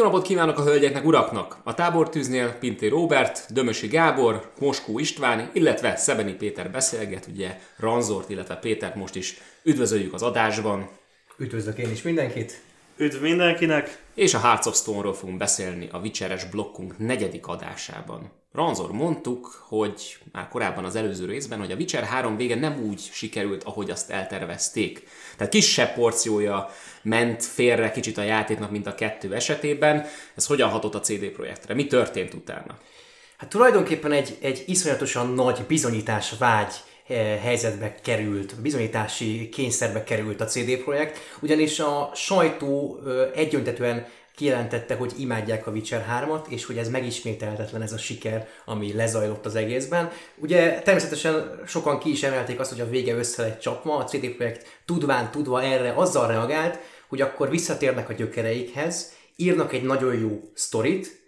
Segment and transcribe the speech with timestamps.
[0.00, 1.56] Jó napot kívánok a hölgyeknek, uraknak!
[1.64, 8.56] A tábortűznél Pinté Robert, Dömösi Gábor, Moskó István, illetve Szebeni Péter beszélget, ugye Ranzort, illetve
[8.56, 10.88] Pétert most is üdvözöljük az adásban.
[11.38, 12.60] Üdvözlök én is mindenkit!
[12.96, 14.02] Üdv mindenkinek!
[14.14, 18.30] És a Hearts of Stone-ról fogunk beszélni a Witcheres blokkunk negyedik adásában.
[18.52, 23.00] Ranzor mondtuk, hogy már korábban az előző részben, hogy a Witcher 3 vége nem úgy
[23.12, 25.08] sikerült, ahogy azt eltervezték.
[25.36, 26.70] Tehát kisebb porciója
[27.02, 30.06] ment félre kicsit a játéknak, mint a kettő esetében.
[30.34, 31.74] Ez hogyan hatott a CD projektre?
[31.74, 32.78] Mi történt utána?
[33.36, 36.72] Hát tulajdonképpen egy, egy iszonyatosan nagy bizonyítás vágy
[37.06, 43.00] eh, helyzetbe került, bizonyítási kényszerbe került a CD projekt, ugyanis a sajtó
[43.34, 44.06] egyöntetően
[44.40, 49.46] kijelentette, hogy imádják a Witcher 3-at, és hogy ez megismételhetetlen ez a siker, ami lezajlott
[49.46, 50.10] az egészben.
[50.36, 54.28] Ugye természetesen sokan ki is emelték azt, hogy a vége össze lett csapva, a CD
[54.28, 60.40] Projekt tudván tudva erre azzal reagált, hogy akkor visszatérnek a gyökereikhez, írnak egy nagyon jó
[60.54, 61.20] sztorit,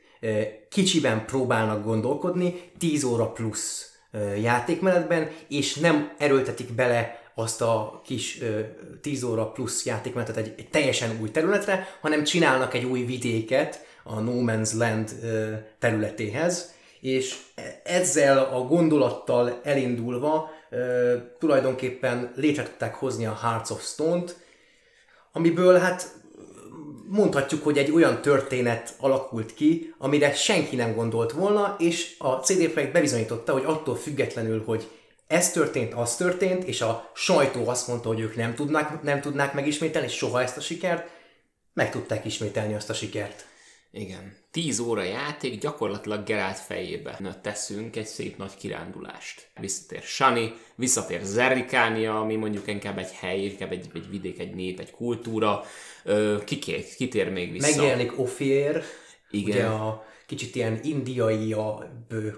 [0.68, 3.96] kicsiben próbálnak gondolkodni, 10 óra plusz
[4.42, 8.60] játékmenetben, és nem erőltetik bele azt a kis ö,
[9.00, 14.20] 10 óra plusz játékmenetet egy, egy teljesen új területre, hanem csinálnak egy új vidéket a
[14.20, 17.36] No Man's Land ö, területéhez, és
[17.84, 24.36] ezzel a gondolattal elindulva ö, tulajdonképpen létre tudták hozni a Hearts of Stone-t,
[25.32, 26.20] amiből hát
[27.08, 32.68] mondhatjuk, hogy egy olyan történet alakult ki, amire senki nem gondolt volna, és a CD
[32.68, 34.88] Projekt bebizonyította, hogy attól függetlenül, hogy
[35.32, 39.54] ez történt, az történt, és a sajtó azt mondta, hogy ők nem, tudnák, nem tudnák
[39.54, 41.08] megismételni soha ezt a sikert,
[41.72, 43.46] meg tudták ismételni azt a sikert.
[43.90, 44.36] Igen.
[44.50, 49.50] Tíz óra játék, gyakorlatilag Gerált fejébe teszünk egy szép nagy kirándulást.
[49.60, 54.80] Visszatér Sani, visszatér Zerrikánia, ami mondjuk inkább egy hely, inkább egy, egy vidék, egy nép,
[54.80, 55.64] egy kultúra.
[56.44, 57.76] Kikér, kitér még vissza.
[57.76, 58.82] Megjelenik Ophir,
[59.30, 59.56] Igen.
[59.56, 61.90] ugye a kicsit ilyen indiai a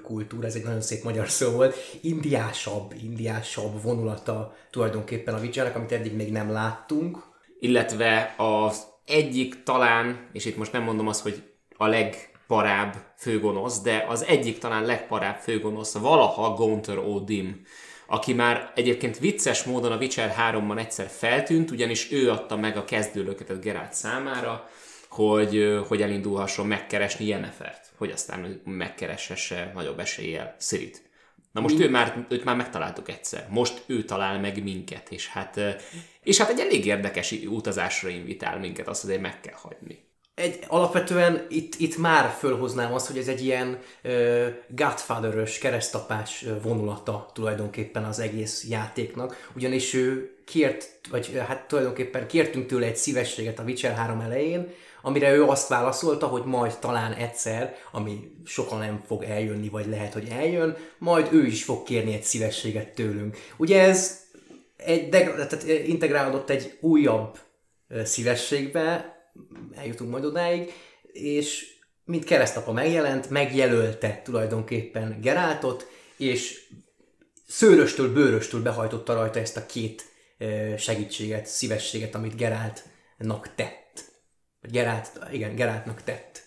[0.03, 5.93] kultúra, ez egy nagyon szép magyar szó volt, indiásabb, indiásabb vonulata tulajdonképpen a Witchernek, amit
[5.93, 7.19] eddig még nem láttunk.
[7.60, 11.43] Illetve az egyik talán, és itt most nem mondom azt, hogy
[11.77, 17.62] a legparább főgonosz, de az egyik talán legparább főgonosz valaha Gaunter Odim,
[18.06, 22.84] aki már egyébként vicces módon a Witcher 3-ban egyszer feltűnt, ugyanis ő adta meg a
[22.84, 24.69] kezdőlöketet Geralt számára,
[25.15, 31.03] hogy, hogy elindulhasson megkeresni Jennefert, hogy aztán megkereshesse nagyobb eséllyel Szirit.
[31.53, 33.47] Na most ő már, őt már megtaláltuk egyszer.
[33.51, 35.61] Most ő talál meg minket, és hát,
[36.23, 40.03] és hát egy elég érdekes utazásra invitál minket, azt azért meg kell hagyni.
[40.35, 47.31] Egy, alapvetően itt, itt már fölhoznám azt, hogy ez egy ilyen uh, Godfather-ös keresztapás vonulata
[47.35, 53.63] tulajdonképpen az egész játéknak, ugyanis ő kért, vagy hát tulajdonképpen kértünk tőle egy szívességet a
[53.63, 54.73] Witcher 3 elején,
[55.04, 60.12] amire ő azt válaszolta, hogy majd talán egyszer, ami sokan nem fog eljönni, vagy lehet,
[60.12, 63.37] hogy eljön, majd ő is fog kérni egy szívességet tőlünk.
[63.56, 64.20] Ugye ez
[64.76, 67.38] egy de, tehát integrálódott egy újabb
[68.04, 69.16] szívességbe,
[69.76, 70.72] eljutunk majd odáig,
[71.12, 71.72] és
[72.04, 75.86] mint keresztapa megjelent, megjelölte tulajdonképpen Geráltot,
[76.16, 76.69] és
[77.48, 80.04] szőröstől, bőröstől behajtotta rajta ezt a két
[80.78, 83.84] segítséget, szívességet, amit Geráltnak tett.
[84.71, 86.43] Gerált, igen, Geráltnak tett.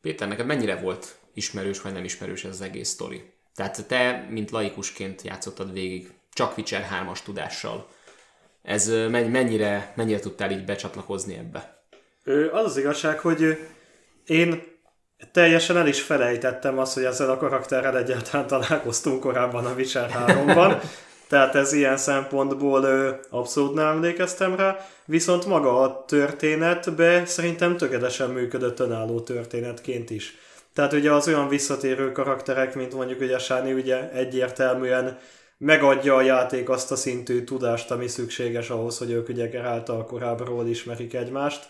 [0.00, 3.32] Péter, neked mennyire volt ismerős vagy nem ismerős ez az egész sztori?
[3.54, 7.88] Tehát te, mint laikusként játszottad végig, csak Witcher 3-as tudással.
[8.62, 11.84] Ez mennyire, mennyire tudtál így becsatlakozni ebbe?
[12.52, 13.58] Az az igazság, hogy
[14.26, 14.62] én
[15.32, 20.82] teljesen el is felejtettem azt, hogy ezzel a karakterrel egyáltalán találkoztunk korábban a Witcher 3-ban.
[21.28, 28.30] Tehát ez ilyen szempontból ö, abszolút nem emlékeztem rá, viszont maga a történetbe szerintem tökéletesen
[28.30, 30.34] működött önálló történetként is.
[30.74, 35.18] Tehát ugye az olyan visszatérő karakterek, mint mondjuk ugye Sáni ugye egyértelműen
[35.58, 40.66] megadja a játék azt a szintű tudást, ami szükséges ahhoz, hogy ők ugye Geráltal korábbról
[40.66, 41.68] ismerik egymást,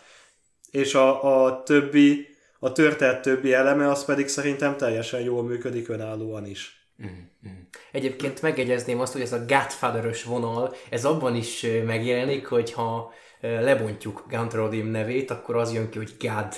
[0.71, 2.27] és a, a többi,
[2.59, 6.76] a történet többi eleme az pedig szerintem teljesen jól működik önállóan is.
[7.03, 7.61] Mm-hmm.
[7.93, 14.25] Egyébként megjegyezném azt, hogy ez a godfather vonal, ez abban is megjelenik, hogy ha lebontjuk
[14.29, 16.55] Guntrodim nevét, akkor az jön ki, hogy God.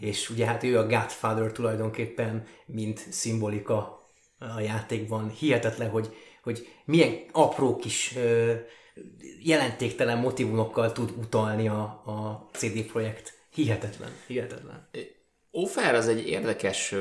[0.00, 4.00] És ugye hát ő a Godfather tulajdonképpen, mint szimbolika
[4.38, 5.30] a játékban.
[5.30, 8.14] Hihetetlen, hogy, hogy milyen apró kis
[9.42, 13.38] jelentéktelen motivumokkal tud utalni a, a CD Projekt.
[13.54, 14.88] Hihetetlen, hihetetlen.
[15.50, 16.94] Offer az egy érdekes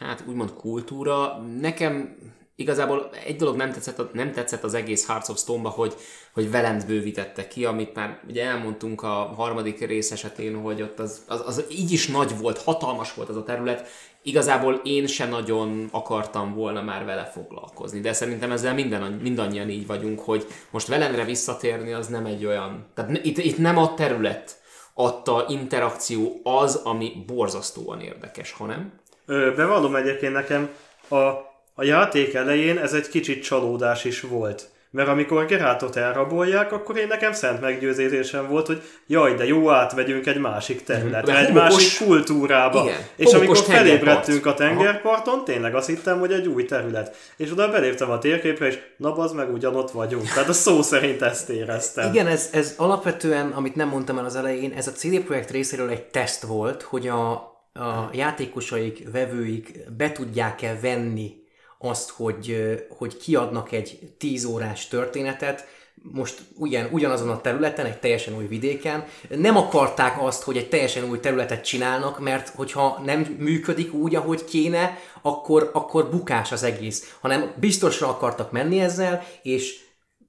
[0.00, 1.36] hát úgymond kultúra.
[1.60, 2.16] Nekem
[2.56, 5.94] igazából egy dolog nem tetszett, nem tetszett az egész Hearts of Stone-ba, hogy,
[6.32, 11.22] hogy Velent bővítette ki, amit már ugye elmondtunk a harmadik rész esetén, hogy ott az,
[11.28, 13.88] az, az így is nagy volt, hatalmas volt az a terület,
[14.22, 19.86] igazából én se nagyon akartam volna már vele foglalkozni, de szerintem ezzel minden, mindannyian így
[19.86, 24.58] vagyunk, hogy most Velenre visszatérni az nem egy olyan, tehát itt, itt nem a terület
[24.94, 29.00] adta interakció az, ami borzasztóan érdekes, hanem?
[29.30, 30.68] Ö, bevallom egyébként nekem,
[31.08, 31.48] a
[31.80, 34.68] a játék elején ez egy kicsit csalódás is volt.
[34.92, 40.26] Mert amikor Gerátot elrabolják, akkor én nekem szent meggyőzésem volt, hogy jaj, de jó, átvegyünk
[40.26, 42.82] egy másik területre, egy homokos, másik kultúrába.
[42.82, 45.42] Igen, és amikor felébredtünk a tengerparton, Aha.
[45.42, 47.16] tényleg azt hittem, hogy egy új terület.
[47.36, 50.28] És oda beléptem a térképre, és na az meg ugyanott vagyunk.
[50.28, 52.12] Tehát a szó szerint ezt éreztem.
[52.12, 55.90] Igen, ez, ez alapvetően, amit nem mondtam el az elején, ez a CD Projekt részéről
[55.90, 61.34] egy teszt volt, hogy a, a játékosaik, vevőik be tudják-e venni
[61.78, 65.66] azt, hogy, hogy kiadnak egy 10 órás történetet,
[66.02, 69.04] most ugyan, ugyanazon a területen, egy teljesen új vidéken.
[69.28, 74.44] Nem akarták azt, hogy egy teljesen új területet csinálnak, mert hogyha nem működik úgy, ahogy
[74.44, 77.16] kéne, akkor, akkor bukás az egész.
[77.20, 79.80] Hanem biztosra akartak menni ezzel, és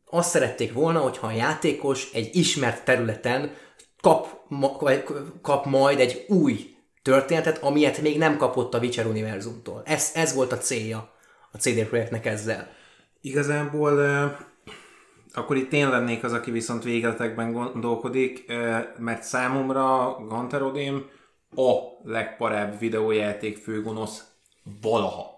[0.09, 3.51] azt szerették volna, hogyha a játékos egy ismert területen
[4.01, 4.27] kap,
[5.41, 6.70] kap majd egy új
[7.01, 9.81] történetet, amilyet még nem kapott a Witcher univerzumtól.
[9.85, 11.11] Ez, ez volt a célja
[11.51, 12.67] a CD Projektnek ezzel.
[13.21, 13.99] Igazából
[15.33, 18.45] akkor itt én lennék az, aki viszont végletekben gondolkodik,
[18.97, 21.05] mert számomra Ganterodém
[21.55, 21.71] a
[22.03, 24.23] legparább videójáték főgonosz
[24.81, 25.31] valaha.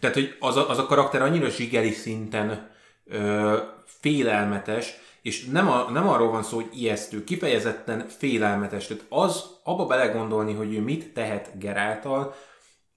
[0.00, 2.70] Tehát, hogy az a, az a karakter annyira zsigeri szinten
[3.04, 4.94] ö, félelmetes,
[5.26, 8.86] és nem, a, nem arról van szó, hogy ijesztő, kifejezetten félelmetes.
[8.86, 12.34] Tehát az, abba belegondolni, hogy ő mit tehet Geráltal,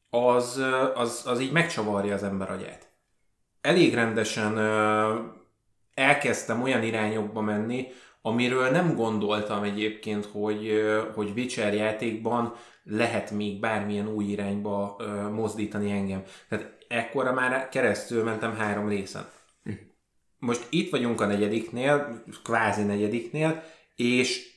[0.10, 0.62] az,
[0.96, 2.88] az, az így megcsavarja az ember agyát.
[3.62, 4.58] Elég rendesen
[5.94, 7.88] elkezdtem olyan irányokba menni,
[8.22, 10.84] amiről nem gondoltam egyébként, hogy,
[11.16, 14.98] hogy Witcher játékban lehet még bármilyen új irányba
[15.32, 16.24] mozdítani engem.
[16.50, 19.28] Tehát ekkora már keresztül mentem három részen.
[20.40, 23.64] Most itt vagyunk a negyediknél, kvázi negyediknél,
[23.96, 24.48] és,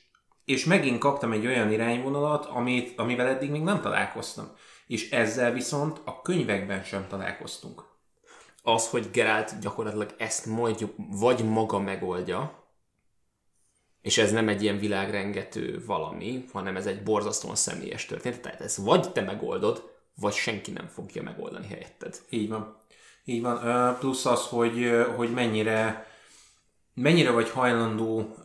[0.45, 4.51] és megint kaptam egy olyan irányvonalat, amit, amivel eddig még nem találkoztam
[4.87, 7.85] és ezzel viszont a könyvekben sem találkoztunk.
[8.63, 12.67] Az, hogy Geralt gyakorlatilag ezt mondjuk vagy maga megoldja,
[14.01, 18.41] és ez nem egy ilyen világrengető valami, hanem ez egy borzasztóan személyes történet.
[18.41, 22.21] Tehát ez vagy te megoldod, vagy senki nem fogja megoldani helyetted.
[22.29, 22.82] Így van.
[23.25, 23.97] Így van.
[23.99, 26.07] Plusz az, hogy, hogy mennyire,
[26.93, 28.35] mennyire vagy hajlandó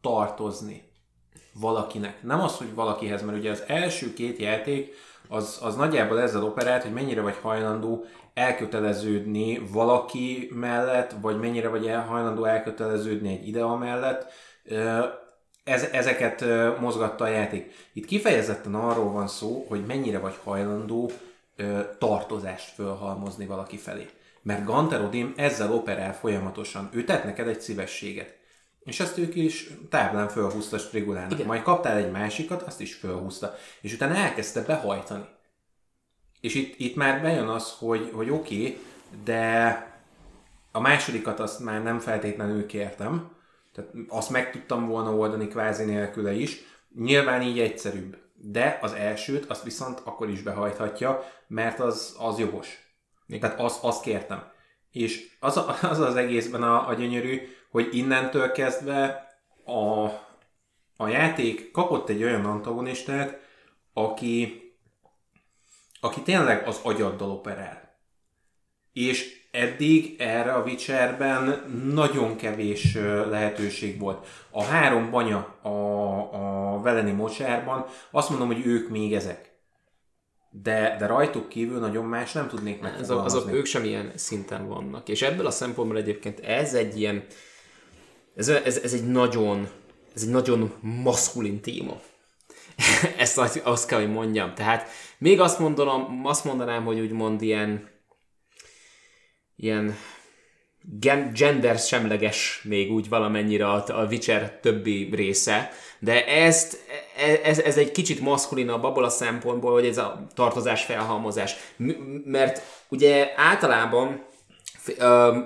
[0.00, 0.82] tartozni
[1.52, 2.22] valakinek.
[2.22, 4.94] Nem az, hogy valakihez, mert ugye az első két játék
[5.28, 8.04] az, az nagyjából ezzel operált, hogy mennyire vagy hajlandó
[8.34, 14.32] elköteleződni valaki mellett, vagy mennyire vagy hajlandó elköteleződni egy idea mellett.
[15.64, 16.44] Ez, ezeket
[16.80, 17.72] mozgatta a játék.
[17.92, 21.10] Itt kifejezetten arról van szó, hogy mennyire vagy hajlandó
[21.98, 24.08] tartozást fölhalmozni valaki felé.
[24.42, 26.88] Mert Ganterodim ezzel operál folyamatosan.
[26.92, 28.36] Ő tett neked egy szívességet.
[28.84, 31.32] És ezt ők is táblán fölhúzta Strigulának.
[31.32, 31.46] Igen.
[31.46, 33.54] Majd kaptál egy másikat, azt is fölhúzta.
[33.80, 35.24] És utána elkezdte behajtani.
[36.40, 38.78] És itt, itt már bejön az, hogy, hogy oké, okay,
[39.24, 39.74] de
[40.72, 43.30] a másodikat azt már nem feltétlenül kértem.
[43.72, 46.56] Tehát azt meg tudtam volna oldani kvázi nélküle is.
[46.98, 48.16] Nyilván így egyszerűbb.
[48.38, 52.86] De az elsőt azt viszont akkor is behajthatja, mert az, az jogos.
[53.26, 53.40] Igen.
[53.40, 54.52] Tehát azt, azt kértem.
[54.90, 55.56] És az,
[55.90, 59.28] az az egészben a, a gyönyörű, hogy innentől kezdve
[59.64, 60.04] a,
[60.96, 63.40] a játék kapott egy olyan antagonistát,
[63.92, 64.62] aki,
[66.00, 67.98] aki tényleg az agyaddal operál.
[68.92, 72.94] És eddig erre a Witcherben nagyon kevés
[73.30, 74.26] lehetőség volt.
[74.50, 75.68] A három banya a,
[76.28, 79.54] a Veleni mocsárban, azt mondom, hogy ők még ezek.
[80.50, 83.38] De, de rajtuk kívül nagyon más nem tudnék megfogalmazni.
[83.38, 85.08] Azok ők sem ilyen szinten vannak.
[85.08, 87.24] És ebből a szempontból egyébként ez egy ilyen
[88.36, 89.68] ez, ez, ez egy nagyon,
[90.14, 92.00] ez egy nagyon maszkulin téma.
[93.18, 94.54] Ezt azt, kell, hogy mondjam.
[94.54, 97.88] Tehát még azt, mondanám, azt mondanám, hogy úgymond ilyen
[99.56, 99.96] ilyen
[101.32, 106.78] gender semleges még úgy valamennyire a, a Witcher többi része, de ezt,
[107.42, 111.54] ez, ez egy kicsit maszkulinabb abból a szempontból, hogy ez a tartozás felhalmozás.
[112.24, 114.24] Mert ugye általában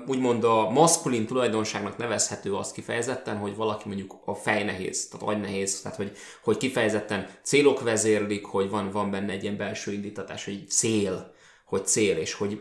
[0.07, 5.41] úgymond a maszkulin tulajdonságnak nevezhető az kifejezetten, hogy valaki mondjuk a fej nehéz, tehát agy
[5.41, 6.13] nehéz, tehát hogy,
[6.43, 11.87] hogy kifejezetten célok vezérlik, hogy van, van benne egy ilyen belső indítatás, hogy cél, hogy
[11.87, 12.61] cél, és hogy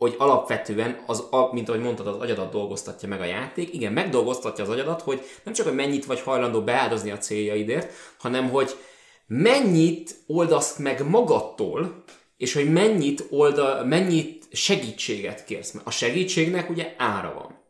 [0.00, 3.74] hogy alapvetően, az, mint ahogy mondtad, az agyadat dolgoztatja meg a játék.
[3.74, 8.50] Igen, megdolgoztatja az agyadat, hogy nem csak, hogy mennyit vagy hajlandó beáldozni a céljaidért, hanem,
[8.50, 8.76] hogy
[9.26, 12.04] mennyit oldasz meg magadtól,
[12.36, 15.72] és hogy mennyit, olda, mennyit segítséget kérsz.
[15.72, 17.64] Mert a segítségnek ugye ára van.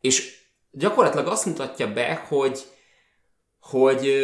[0.00, 0.38] És
[0.70, 2.60] gyakorlatilag azt mutatja be, hogy,
[3.60, 4.14] hogy,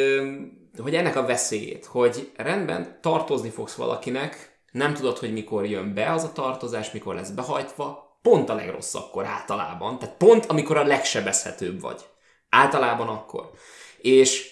[0.78, 6.12] hogy ennek a veszélyét, hogy rendben tartozni fogsz valakinek, nem tudod, hogy mikor jön be
[6.12, 11.80] az a tartozás, mikor lesz behajtva, pont a legrosszabbkor általában, tehát pont amikor a legsebezhetőbb
[11.80, 12.00] vagy.
[12.48, 13.50] Általában akkor.
[13.98, 14.50] És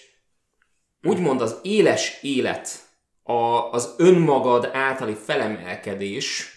[1.03, 2.69] úgymond az éles élet,
[3.23, 6.53] a, az önmagad általi felemelkedés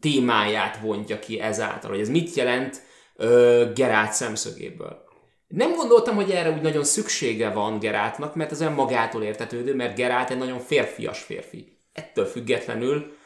[0.00, 2.82] témáját vontja ki ezáltal, hogy ez mit jelent
[3.16, 5.06] ö, Gerált szemszögéből.
[5.48, 9.96] Nem gondoltam, hogy erre úgy nagyon szüksége van Geráltnak, mert ez olyan magától értetődő, mert
[9.96, 11.77] Gerált egy nagyon férfias férfi.
[11.98, 13.16] Ettől függetlenül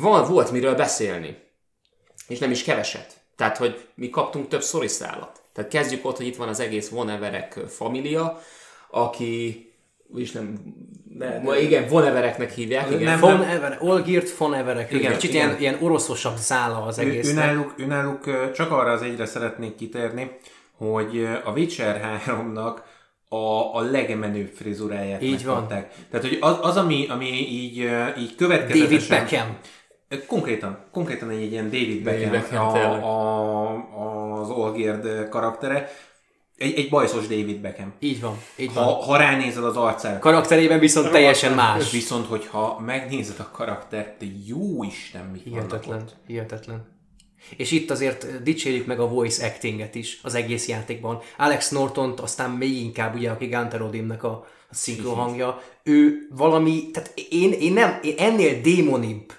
[0.00, 1.36] van, volt miről beszélni.
[2.28, 3.16] És nem is keveset.
[3.36, 5.42] Tehát, hogy mi kaptunk több szoriszálat.
[5.52, 8.42] Tehát kezdjük ott, hogy itt van az egész Von Everek família,
[8.90, 9.64] aki
[10.08, 10.58] úgyis nem...
[11.04, 13.02] De- Ma igen, Von Evereknek hívják, igen.
[13.02, 14.92] Nem, Von Ever, Olgirt von Everek.
[14.92, 15.48] Igen, Kicsit igen.
[15.48, 17.28] Ilyen, ilyen oroszosabb szála az Ő, egész.
[17.30, 20.38] őnáluk, őnáluk ö, csak arra az egyre szeretnék kitérni,
[20.76, 22.76] hogy a Witcher 3-nak
[23.28, 25.54] a, a legmenőbb frizuráját Így van.
[25.54, 25.94] megkapták.
[26.10, 29.18] Tehát, hogy az, az ami, ami így, így David következetesen...
[29.20, 29.56] Beckham.
[30.26, 33.02] Konkrétan, konkrétan egy ilyen David David Beckham, Beckham, tényleg.
[33.02, 35.90] a, a, az Olgird karaktere.
[36.56, 37.94] Egy, egy bajszos David Beckham.
[37.98, 38.84] Így van, így van.
[38.84, 41.90] Ha, ha ránézed az arcára, Karakterében viszont teljesen más.
[41.90, 46.16] viszont hogyha megnézed a karaktert, te jó Isten, mit vannak Hihetetlen, ott.
[46.26, 46.95] hihetetlen.
[47.56, 51.20] És itt azért dicsérjük meg a voice actinget is az egész játékban.
[51.36, 56.90] Alex Norton, aztán még inkább ugye, aki Gunter Odimnek a, a szinkron hangja, ő valami,
[56.90, 59.32] tehát én, én nem, én ennél démonibb,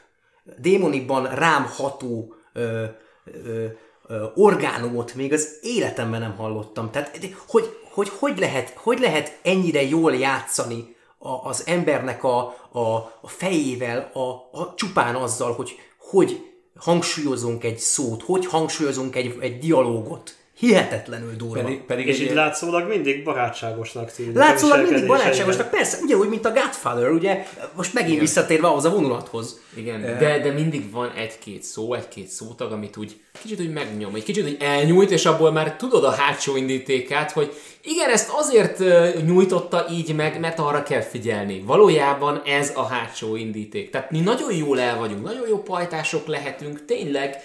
[0.58, 2.84] démonibban rám ható ö,
[3.26, 3.66] ö,
[4.08, 6.92] ö, orgánumot még az életemben nem hallottam.
[6.92, 12.38] Tehát, hogy, hogy, hogy, lehet, hogy lehet ennyire jól játszani a, az embernek a,
[12.72, 12.80] a,
[13.22, 14.20] a fejével, a,
[14.60, 20.36] a, csupán azzal, hogy hogy hangsúlyozunk egy szót, hogy hangsúlyozunk egy, egy dialógot.
[20.60, 21.64] Hihetetlenül durva.
[21.64, 24.36] Pedig, pedig És egy, így látszólag mindig barátságosnak tűnik.
[24.36, 27.46] Látszólag mindig barátságosnak, persze, ugyanúgy, mint a Godfather, ugye,
[27.76, 28.24] most megint Igen.
[28.24, 29.62] visszatérve ahhoz a vonulathoz.
[29.76, 34.24] Igen, de, de mindig van egy-két szó, egy-két szótag, amit úgy kicsit úgy megnyom, egy
[34.24, 38.80] kicsit úgy elnyújt, és abból már tudod a hátsó indítékát, hogy igen, ezt azért
[39.26, 41.64] nyújtotta így meg, mert arra kell figyelni.
[41.66, 43.90] Valójában ez a hátsó indíték.
[43.90, 47.44] Tehát mi nagyon jól el vagyunk, nagyon jó pajtások lehetünk, tényleg,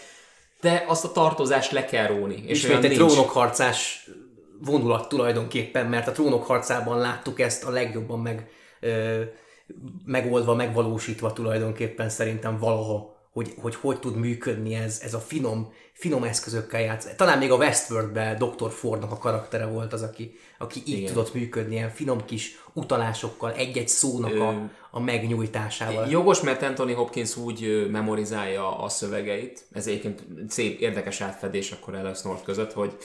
[0.62, 2.45] de azt a tartozást le kell róni.
[2.47, 4.11] És Ismét egy trónokharcás
[4.61, 8.50] vonulat tulajdonképpen, mert a trónokharcában láttuk ezt a legjobban meg,
[8.81, 9.23] ö,
[10.04, 16.25] megoldva, megvalósítva tulajdonképpen szerintem valaha, hogy hogy, hogy tud működni ez, ez a finom, finom
[16.25, 17.16] eszközökkel játsz.
[17.16, 18.71] Talán még a Westworldben Dr.
[18.71, 21.12] Fordnak a karaktere volt az, aki, aki így Igen.
[21.12, 26.08] Tudott működni, ilyen finom kis utalásokkal, egy-egy szónak a, a megnyújtásával.
[26.08, 32.22] Jogos, mert Anthony Hopkins úgy memorizálja a szövegeit, ez egyébként szép, érdekes átfedés akkor Alex
[32.22, 32.96] North között, hogy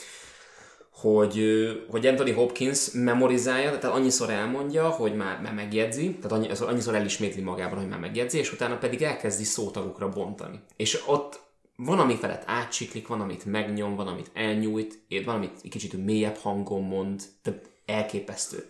[1.00, 1.44] hogy,
[1.90, 7.42] hogy Anthony Hopkins memorizálja, tehát annyiszor elmondja, hogy már, már megjegyzi, tehát annyi, annyiszor elismétli
[7.42, 10.60] magában, hogy már megjegyzi, és utána pedig elkezdi szótagokra bontani.
[10.76, 11.40] És ott
[11.76, 16.36] van, ami felett átsiklik, van, amit megnyom, van, amit elnyújt, van, amit egy kicsit mélyebb
[16.36, 18.64] hangon mond, tehát elképesztő.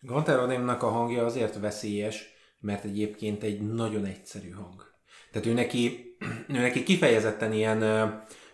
[0.00, 2.35] Gunter Odimnak a hangja azért veszélyes,
[2.66, 4.94] mert egyébként egy nagyon egyszerű hang.
[5.32, 6.16] Tehát ő neki,
[6.54, 7.82] ő neki kifejezetten ilyen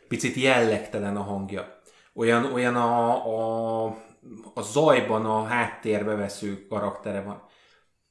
[0.08, 1.80] picit jellegtelen a hangja.
[2.14, 3.84] Olyan, olyan a, a,
[4.54, 7.42] a zajban a háttérbe vesző karaktere van.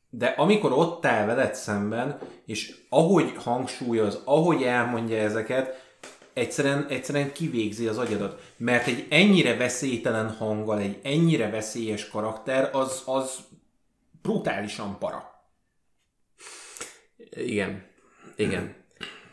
[0.10, 5.96] De amikor ott áll veled szemben, és ahogy hangsúlyoz, ahogy elmondja ezeket,
[6.34, 8.41] egyszerűen, egyszerűen kivégzi az agyadat.
[8.58, 13.38] Mert egy ennyire veszélytelen hanggal, egy ennyire veszélyes karakter, az, az
[14.22, 15.30] brutálisan para.
[17.35, 17.85] Igen.
[18.35, 18.75] Igen.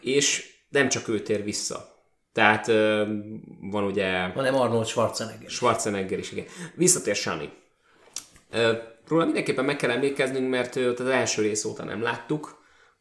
[0.01, 1.97] És nem csak ő tér vissza.
[2.33, 2.67] Tehát
[3.61, 5.51] van ugye hanem Arnold Schwarzenegger.
[5.51, 6.45] Schwarzenegger is, igen.
[6.75, 7.53] Visszatér Sani.
[9.09, 12.57] Róla mindenképpen meg kell emlékeznünk, mert őt az első rész óta nem láttuk.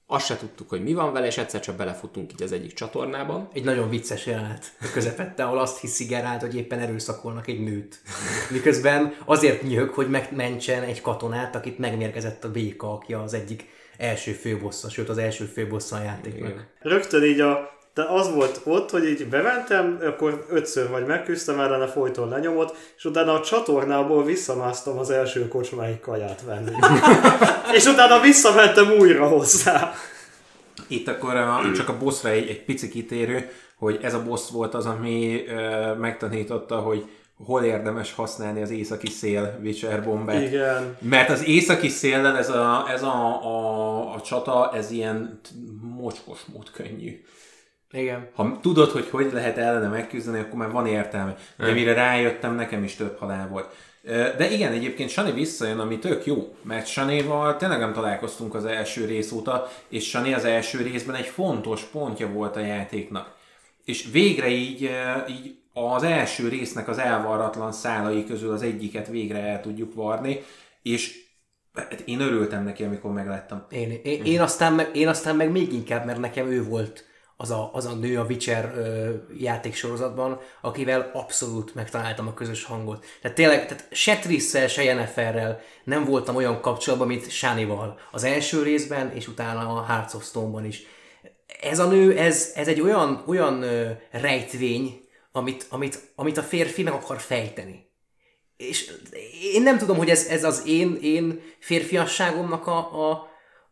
[0.10, 3.50] Azt se tudtuk, hogy mi van vele, és egyszer csak belefutunk így az egyik csatornában.
[3.54, 8.02] Egy nagyon vicces jelenet a közepette, ahol azt hiszi Gerált, hogy éppen erőszakolnak egy nőt.
[8.52, 13.66] Miközben azért nyög, hogy megmentsen egy katonát, akit megmérgezett a béka, aki az egyik
[13.98, 16.66] első főbossza, sőt az első főbossza a játéknak.
[16.82, 21.88] Rögtön így a de az volt ott, hogy így bementem, akkor ötször vagy megküzdtem ellene,
[21.88, 26.72] folyton lenyomott, és utána a csatornából visszamásztam az első kocsmáig kaját venni.
[27.78, 29.94] és utána visszamentem újra hozzá.
[30.88, 34.74] Itt akkor a, csak a bossra egy, egy pici kitérő, hogy ez a boss volt
[34.74, 37.10] az, ami ö, megtanította, hogy
[37.46, 40.42] hol érdemes használni az északi szél Witcher bombát.
[40.42, 40.98] Igen.
[41.02, 45.40] Mert az északi széllel ez a, ez a, a, a csata, ez ilyen
[45.98, 47.24] mocskos mód könnyű.
[47.92, 48.30] Igen.
[48.34, 51.38] Ha tudod, hogy hogy lehet ellene megküzdeni, akkor már van értelme.
[51.58, 53.76] De mire rájöttem, nekem is több halál volt.
[54.38, 59.06] De igen, egyébként Sani visszajön, ami tök jó, mert Sanival tényleg nem találkoztunk az első
[59.06, 63.36] rész óta, és Sani az első részben egy fontos pontja volt a játéknak.
[63.86, 64.92] És végre így,
[65.30, 70.40] így az első résznek az elvarratlan szálai közül az egyiket végre el tudjuk varni,
[70.82, 71.26] és
[71.74, 73.66] hát én örültem neki, amikor megláttam.
[73.70, 77.06] Én, én, én, aztán meg, én aztán meg még inkább, mert nekem ő volt
[77.38, 83.06] az a, az a nő a Witcher ö, játéksorozatban, akivel abszolút megtaláltam a közös hangot.
[83.22, 88.00] Tehát tényleg, tehát se Trisszel, se Yenneferrel nem voltam olyan kapcsolatban, mint Sánival.
[88.12, 90.82] Az első részben, és utána a Hearts of Stone-ban is.
[91.62, 96.84] Ez a nő, ez, ez egy olyan, olyan ö, rejtvény, amit, amit, amit a férfi
[96.84, 97.86] meg akar fejteni.
[98.58, 98.92] És
[99.54, 103.30] én nem tudom, hogy ez, ez az én, én férfiasságomnak a, a,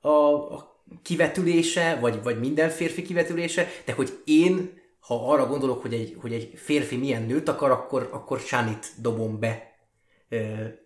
[0.08, 5.94] a, a kivetülése, vagy, vagy minden férfi kivetülése, de hogy én, ha arra gondolok, hogy
[5.94, 9.74] egy, hogy egy férfi milyen nőt akar, akkor, akkor Sánit dobom be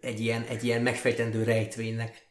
[0.01, 2.27] egy ilyen, egy ilyen megfejtendő rejtvénynek.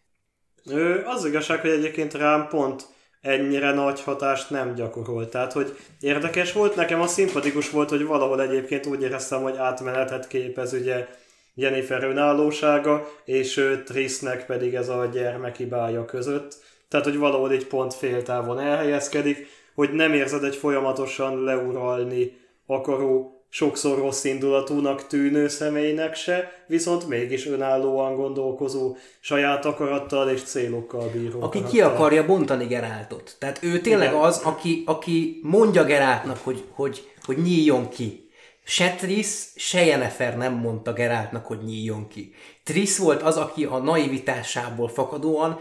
[1.04, 2.87] Az igazság, hogy egyébként rám pont
[3.20, 5.30] ennyire nagy hatást nem gyakorolt.
[5.30, 10.28] Tehát, hogy érdekes volt, nekem az szimpatikus volt, hogy valahol egyébként úgy éreztem, hogy átmenetet
[10.28, 11.06] képez ugye
[11.54, 16.56] Jennifer önállósága, és Trissnek pedig ez a gyermekibája között.
[16.88, 23.98] Tehát, hogy valahol egy pont féltávon elhelyezkedik, hogy nem érzed egy folyamatosan leuralni akaró, sokszor
[23.98, 31.42] rossz indulatúnak tűnő személynek se, viszont mégis önállóan gondolkozó, saját akarattal és célokkal bíró.
[31.42, 33.37] Aki ki akarja bontani Geráltot.
[33.38, 34.20] Tehát ő tényleg Igen.
[34.20, 38.26] az, aki, aki mondja Geráltnak, hogy, hogy, hogy nyíljon ki.
[38.64, 42.34] Se Triss, se Yennefer nem mondta Geráltnak, hogy nyíljon ki.
[42.64, 45.61] Triss volt az, aki a naivitásából fakadóan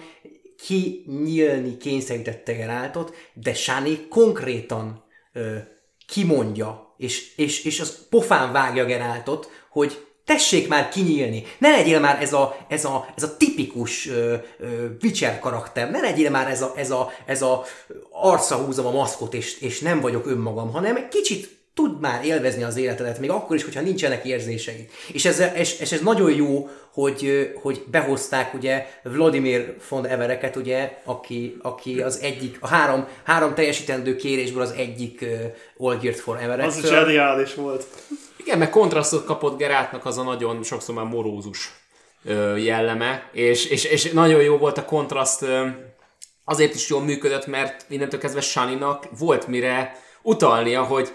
[0.66, 5.56] kinyílni kényszerítette Geráltot, de Shani konkrétan ö,
[6.08, 12.22] kimondja, és, és, és az pofán vágja Geráltot, hogy tessék már kinyílni, ne legyél már
[12.22, 16.62] ez a, ez a, ez a tipikus ö, ö, Witcher karakter, ne legyél már ez
[16.62, 17.64] a, ez a, ez a
[18.12, 22.64] arca húzom a maszkot, és, és nem vagyok önmagam, hanem egy kicsit tudd már élvezni
[22.64, 24.90] az életedet, még akkor is, hogyha nincsenek érzéseid.
[25.12, 31.02] És ez, és, és ez nagyon jó, hogy, hogy behozták ugye Vladimir von Evereket, ugye,
[31.04, 36.68] aki, aki az egyik, a három, három teljesítendő kérésből az egyik uh, Olgierd for Everett.
[36.68, 37.86] Az is zseniális volt.
[38.38, 41.72] Igen, meg kontrasztot kapott Gerátnak az a nagyon sokszor már morózus
[42.26, 45.68] ö, jelleme, és, és, és nagyon jó volt a kontraszt, ö,
[46.46, 51.12] azért is jól működött, mert innentől kezdve Saninak volt mire utalnia, hogy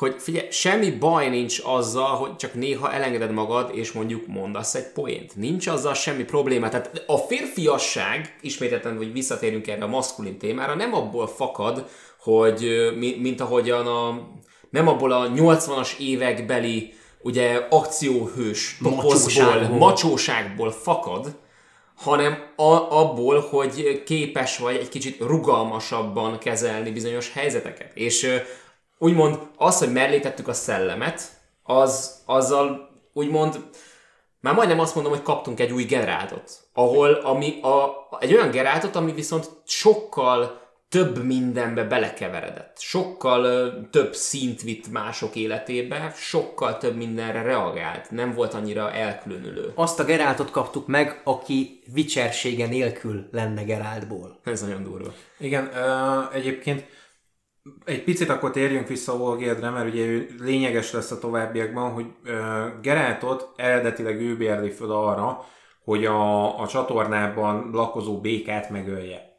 [0.00, 4.92] hogy figyelj, semmi baj nincs azzal, hogy csak néha elengeded magad, és mondjuk mondasz egy
[4.92, 5.36] poént.
[5.36, 6.68] Nincs azzal semmi probléma.
[6.68, 11.86] Tehát a férfiasság, ismételten, hogy visszatérünk erre a maszkulin témára, nem abból fakad,
[12.18, 14.28] hogy mint ahogyan a
[14.70, 19.78] nem abból a 80-as évekbeli ugye akcióhős topozból, Macsóságból.
[19.78, 21.36] macsóságból fakad,
[21.96, 27.90] hanem a, abból, hogy képes vagy egy kicsit rugalmasabban kezelni bizonyos helyzeteket.
[27.94, 28.42] És
[29.00, 31.20] úgymond az, hogy mellé tettük a szellemet,
[31.62, 33.64] az, azzal úgymond
[34.40, 38.96] már majdnem azt mondom, hogy kaptunk egy új Geráltot, ahol ami a, egy olyan Geráltot,
[38.96, 40.58] ami viszont sokkal
[40.88, 48.34] több mindenbe belekeveredett, sokkal ö, több szint vitt mások életébe, sokkal több mindenre reagált, nem
[48.34, 49.72] volt annyira elkülönülő.
[49.74, 54.40] Azt a Geráltot kaptuk meg, aki vicsersége nélkül lenne Geráltból.
[54.44, 55.12] Ez nagyon durva.
[55.38, 56.84] Igen, ö, egyébként
[57.84, 62.66] egy picit akkor térjünk vissza Olgierdre, mert ugye ő lényeges lesz a továbbiakban, hogy ö,
[62.82, 65.44] Geráltot eredetileg ő bérli föl arra,
[65.84, 69.38] hogy a, a csatornában lakozó békát megölje.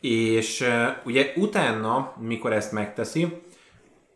[0.00, 3.42] És ö, ugye utána, mikor ezt megteszi,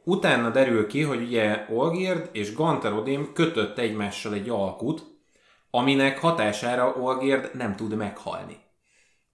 [0.05, 5.03] utána derül ki, hogy ugye Olgierd és Ganter Odin kötött egymással egy alkut,
[5.71, 8.60] aminek hatására Olgierd nem tud meghalni.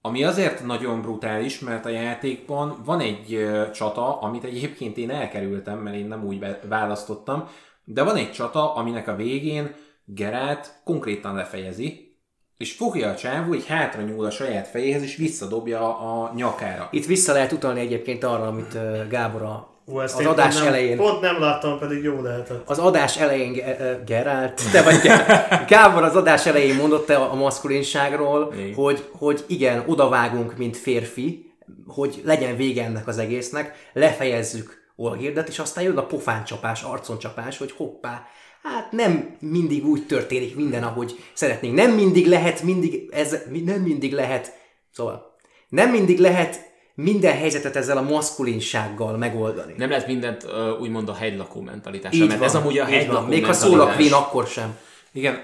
[0.06, 5.96] Ami azért nagyon brutális, mert a játékban van egy csata, amit egyébként én elkerültem, mert
[5.96, 7.48] én nem úgy választottam,
[7.84, 12.16] de van egy csata, aminek a végén Geralt konkrétan lefejezi,
[12.56, 16.88] és fogja a csávó, így hátra nyúl a saját fejéhez, és visszadobja a nyakára.
[16.90, 20.96] Itt vissza lehet utalni egyébként arra, amit Gábor a, Ú, ezt az adás nem, elején
[20.96, 22.68] Pont nem láttam, pedig jó lehetett.
[22.68, 25.27] az adás elején Ge- ö, Gerált, te vagy Ge-
[25.70, 31.53] Gábor az adás elején mondott a, a maszkulinságról, hogy, hogy igen, odavágunk, mint férfi,
[31.87, 37.72] hogy legyen vége ennek az egésznek, lefejezzük Olgirdet, és aztán jön a pofáncsapás, arconcsapás, hogy
[37.77, 38.27] hoppá,
[38.62, 41.75] hát nem mindig úgy történik minden, ahogy szeretnénk.
[41.75, 44.53] Nem mindig lehet, mindig, ez, nem mindig lehet,
[44.92, 45.37] szóval
[45.68, 46.61] nem mindig lehet
[46.96, 49.74] minden helyzetet ezzel a maszkulinsággal megoldani.
[49.76, 52.88] Nem lehet mindent uh, úgymond a hegylakó mentalitással, Így mert van, ez amúgy a így
[52.88, 52.98] van.
[52.98, 53.92] hegylakó Még ha szól a.
[53.94, 54.76] Queen, akkor sem.
[55.12, 55.40] Igen,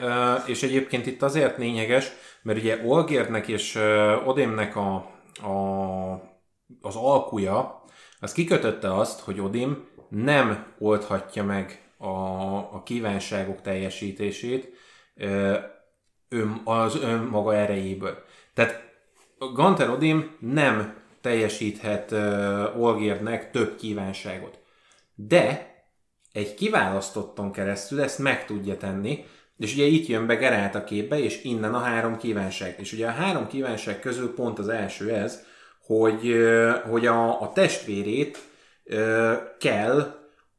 [0.47, 2.12] és egyébként itt azért lényeges,
[2.43, 4.95] mert ugye Olgérnek és ö, Odimnek a,
[5.43, 6.12] a,
[6.81, 7.85] az alkuja,
[8.21, 12.09] az kikötötte azt, hogy Odim nem oldhatja meg a,
[12.57, 14.73] a kívánságok teljesítését
[16.29, 18.25] ön, az önmaga erejéből.
[18.55, 18.91] Tehát
[19.55, 22.13] Ganter Odim nem teljesíthet
[22.77, 24.59] Olgérnek több kívánságot.
[25.15, 25.75] De
[26.33, 29.25] egy kiválasztotton keresztül ezt meg tudja tenni,
[29.59, 32.75] és ugye itt jön be Gerált a képbe, és innen a három kívánság.
[32.79, 35.45] És ugye a három kívánság közül pont az első ez,
[35.87, 36.35] hogy,
[36.91, 38.39] hogy a, a testvérét
[39.59, 39.99] kell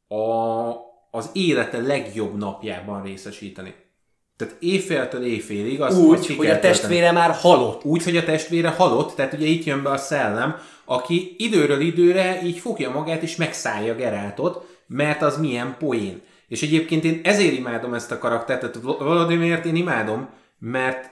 [0.07, 0.71] a,
[1.11, 3.75] az élete legjobb napjában részesíteni.
[4.37, 7.83] Tehát éjféltől éjfélig azt Úgy, hogy a testvére már halott.
[7.83, 12.41] úgy, hogy a testvére halott, tehát ugye itt jön be a szellem, aki időről időre
[12.43, 16.21] így fogja magát és megszállja Geráltot, mert az milyen poén.
[16.47, 21.11] És egyébként én ezért imádom ezt a karaktert, tehát Vladimért én imádom, mert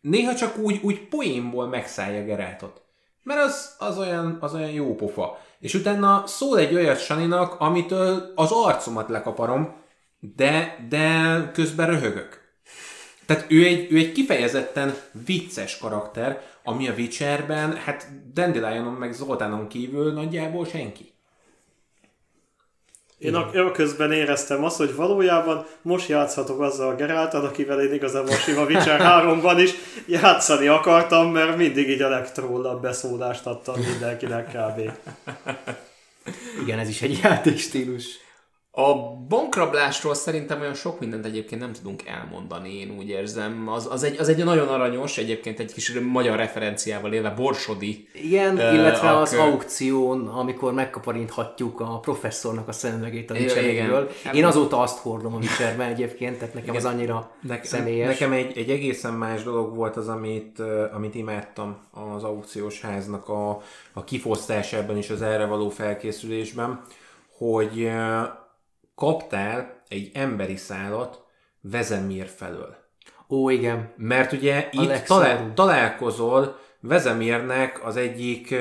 [0.00, 2.82] néha csak úgy, úgy poénból megszállja Geráltot.
[3.22, 5.38] Mert az, az, olyan, az olyan jó pofa.
[5.58, 9.74] És utána szól egy olyat Saninak, amitől az arcomat lekaparom,
[10.36, 12.39] de, de közben röhögök.
[13.30, 14.94] Tehát ő egy, ő egy kifejezetten
[15.26, 21.12] vicces karakter, ami a Witcherben, hát Dandelionon meg Zoltánon kívül nagyjából senki.
[23.18, 28.34] Én a, közben éreztem azt, hogy valójában most játszhatok azzal a Geráltal, akivel én igazából
[28.34, 29.70] sima Witcher 3-ban is
[30.06, 34.90] játszani akartam, mert mindig így a legtrollabb beszólást adtam mindenkinek kb.
[36.62, 38.04] Igen, ez is egy játékstílus.
[38.72, 38.94] A
[39.28, 43.68] bankrablásról szerintem olyan sok mindent egyébként nem tudunk elmondani, én úgy érzem.
[43.68, 48.08] Az, az, egy, az egy nagyon aranyos, egyébként egy kis magyar referenciával élve, Borsodi.
[48.12, 54.08] Igen, Ö, illetve a az aukción, amikor megkaparinthatjuk a professzornak a szemüvegét a Igen, igen.
[54.32, 58.08] Én azóta azt hordom a Witcherben egyébként, tehát nekem az annyira Nekem, személyes.
[58.08, 61.76] nekem egy, egy egészen más dolog volt az, amit, amit imádtam
[62.14, 63.50] az aukciós háznak a,
[63.92, 66.82] a kifosztásában és az erre való felkészülésben,
[67.38, 67.90] hogy
[69.00, 71.24] kaptál egy emberi szálat
[71.60, 72.76] Vezemír felől.
[73.28, 73.92] Ó, igen.
[73.96, 75.06] Mert ugye itt legszomorúbb.
[75.06, 78.54] talál, találkozol Vezemírnek az egyik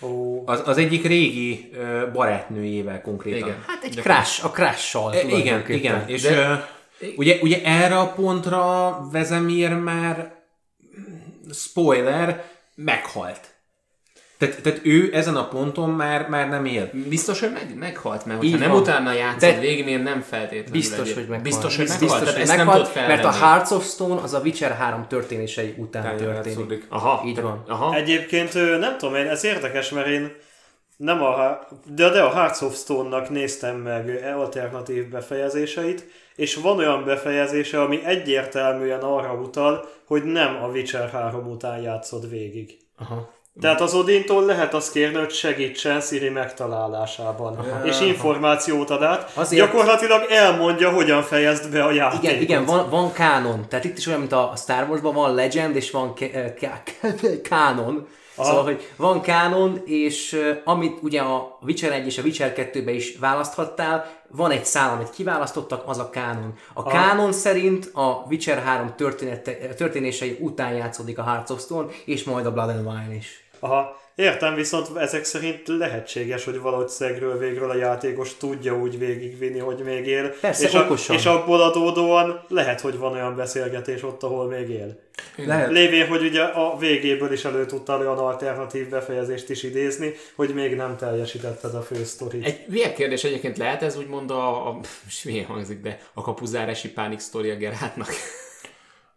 [0.00, 3.48] Ó, az, az egyik régi ö, barátnőjével konkrétan.
[3.48, 3.64] Igen.
[3.66, 6.08] Hát egy crash, a crash-sal E, igen, igen.
[6.08, 6.68] És De-
[7.16, 10.34] ugye, ugye erre a pontra Vezemír már
[11.52, 13.53] spoiler, meghalt.
[14.48, 16.90] Tehát, tehát ő ezen a ponton már, már nem él.
[17.08, 18.80] Biztos, hogy meg, meghalt, mert ha nem van.
[18.80, 20.70] utána játszod végén, nem feltétlenül.
[20.72, 21.42] Biztos, egyéb- hogy meghalt.
[21.42, 22.30] Biztos, hogy Biztos, meghalt.
[22.32, 23.30] hogy ezt nem meghalt, tudod mert a.
[23.30, 26.46] Hearts of Stone az a Witcher 3 történései után Tehát történik.
[26.46, 26.86] játszódik.
[26.88, 27.64] Aha, Így van.
[27.68, 27.94] Aha.
[27.94, 30.32] Egyébként nem tudom én, ez érdekes, mert én
[30.96, 31.58] nem a,
[31.94, 38.00] de, de a Hearts of Stone-nak néztem meg alternatív befejezéseit, és van olyan befejezése, ami
[38.04, 42.76] egyértelműen arra utal, hogy nem a Witcher 3 után játszod végig.
[42.98, 43.33] Aha.
[43.60, 49.30] Tehát az Odintól lehet azt kérni, hogy segítsen Siri megtalálásában, aha, és információt ad át.
[49.34, 52.24] Azért- Gyakorlatilag elmondja, hogyan fejezd be a játékot.
[52.24, 53.68] Igen, igen van, van kánon.
[53.68, 57.00] Tehát itt is olyan, mint a Star Wars-ban van legend, és van eh, ká-
[57.48, 58.06] kánon.
[58.36, 58.46] Aha.
[58.48, 62.90] Szóval, hogy van kánon, és uh, amit ugye a Witcher 1 és a Witcher 2-be
[62.92, 66.54] is választhattál, van egy szál, amit kiválasztottak, az a kánon.
[66.72, 72.24] A kánon szerint a Witcher 3 története, történései után játszódik a Hearts of Stone, és
[72.24, 73.43] majd a Blood and Wine is.
[73.64, 79.58] Aha, értem, viszont ezek szerint lehetséges, hogy valahogy szegről végről a játékos tudja úgy végigvinni,
[79.58, 80.34] hogy még él.
[80.40, 81.16] Persze, és, a, okosan.
[81.16, 84.98] és abból adódóan lehet, hogy van olyan beszélgetés ott, ahol még él.
[85.36, 85.70] Lehet.
[85.70, 90.76] Lévén, hogy ugye a végéből is elő tudtál olyan alternatív befejezést is idézni, hogy még
[90.76, 92.44] nem teljesítetted a fő sztorit.
[92.44, 94.80] Egy ilyen kérdés egyébként lehet ez úgymond a, a
[95.24, 98.08] milyen hangzik, de a kapuzárási pánik sztoria Gerátnak.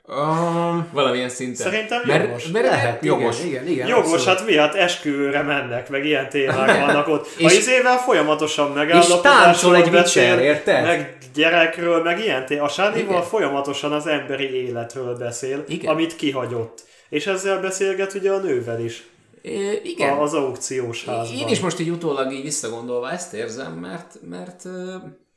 [0.10, 1.72] Um, Valamilyen szinten.
[1.72, 2.48] Szerintem mert, jogos.
[2.48, 3.40] Mert Lehet, jogos.
[3.40, 4.26] igen, igen, igen Jogos, abszolút.
[4.38, 4.58] hát mi?
[4.58, 7.26] Hát esküvőre mennek, meg ilyen témák vannak ott.
[7.26, 10.84] A És- izével folyamatosan És megállapodásról táncol egy beszél, érted?
[10.84, 12.64] Meg gyerekről, meg ilyen témák.
[12.64, 13.24] A Sánival Igen.
[13.24, 15.92] folyamatosan az emberi életről beszél, Igen.
[15.92, 16.84] amit kihagyott.
[17.10, 19.08] És ezzel beszélget ugye a nővel is,
[19.42, 20.10] É, igen.
[20.18, 21.38] a, az aukciós házban.
[21.40, 24.62] Én is most így utólag így visszagondolva ezt érzem, mert, mert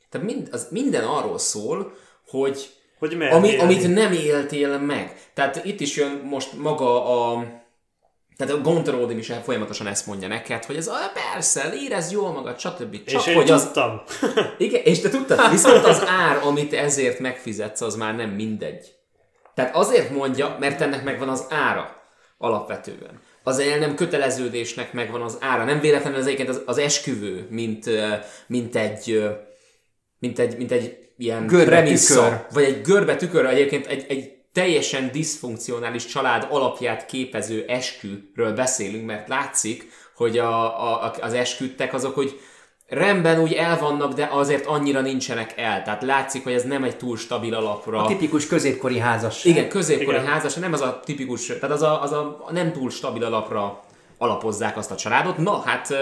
[0.09, 1.93] tehát mind, az minden arról szól,
[2.27, 2.69] hogy
[3.01, 3.61] Hogy ami, élni.
[3.61, 5.15] amit nem éltél meg.
[5.33, 7.43] Tehát itt is jön most maga a
[8.37, 12.31] tehát a Gunter Odin is folyamatosan ezt mondja neked, hogy ez a, persze, érezd jól
[12.31, 13.03] magad, stb.
[13.03, 14.01] Csak és én hogy az, tudtam.
[14.57, 18.93] igen, és te tudtad, viszont az ár, amit ezért megfizetsz, az már nem mindegy.
[19.55, 22.03] Tehát azért mondja, mert ennek megvan az ára
[22.37, 23.21] alapvetően.
[23.43, 25.63] Az el nem köteleződésnek megvan az ára.
[25.63, 27.89] Nem véletlenül az egyébként az, az esküvő, mint,
[28.47, 29.31] mint egy
[30.21, 32.45] mint egy, mint egy ilyen Görbe premissza, tükör.
[32.53, 39.27] vagy egy görbe tükör, egyébként egy, egy teljesen diszfunkcionális család alapját képező esküről beszélünk, mert
[39.27, 42.39] látszik, hogy a, a, az esküdtek azok, hogy
[42.87, 45.83] rendben úgy el vannak, de azért annyira nincsenek el.
[45.83, 48.03] Tehát látszik, hogy ez nem egy túl stabil alapra.
[48.03, 49.55] A tipikus középkori házasság.
[49.55, 50.27] Igen, középkori Igen.
[50.27, 53.83] házas, nem az a tipikus, tehát az a, az a nem túl stabil alapra
[54.17, 55.37] alapozzák azt a családot.
[55.37, 55.93] Na, hát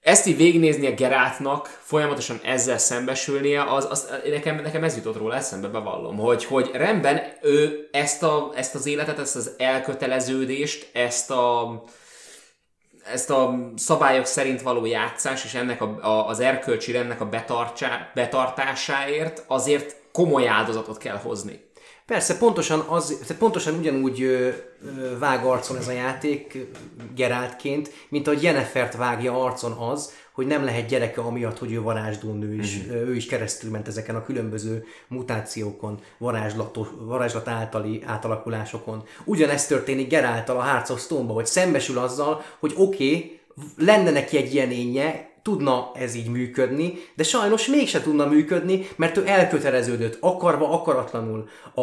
[0.00, 5.68] ezt így végignéznie Gerátnak, folyamatosan ezzel szembesülnie, az, az, nekem, nekem ez jutott róla eszembe,
[5.68, 11.82] bevallom, hogy, hogy rendben ő ezt, a, ezt az életet, ezt az elköteleződést, ezt a,
[13.12, 17.28] ezt a szabályok szerint való játszás és ennek a, a, az erkölcsi rendnek a
[18.14, 21.69] betartásáért azért komoly áldozatot kell hozni.
[22.10, 26.66] Persze, pontosan, az, tehát pontosan ugyanúgy ö, ö, vág arcon ez a játék
[27.14, 32.32] Geráltként, mint ahogy Jennifert vágja arcon az, hogy nem lehet gyereke amiatt, hogy ő varázsló
[32.32, 32.94] nő is, Mhm.
[32.94, 35.98] ő is keresztül ment ezeken a különböző mutációkon,
[36.98, 39.02] varázslat általi átalakulásokon.
[39.24, 43.40] Ugyanezt történik Geráltal a Hearts of Stone-ba, hogy szembesül azzal, hogy oké, okay,
[43.76, 49.16] lenne neki egy ilyen énje, tudna ez így működni, de sajnos mégse tudna működni, mert
[49.16, 51.48] ő elköteleződött, akarva, akaratlanul.
[51.74, 51.82] A,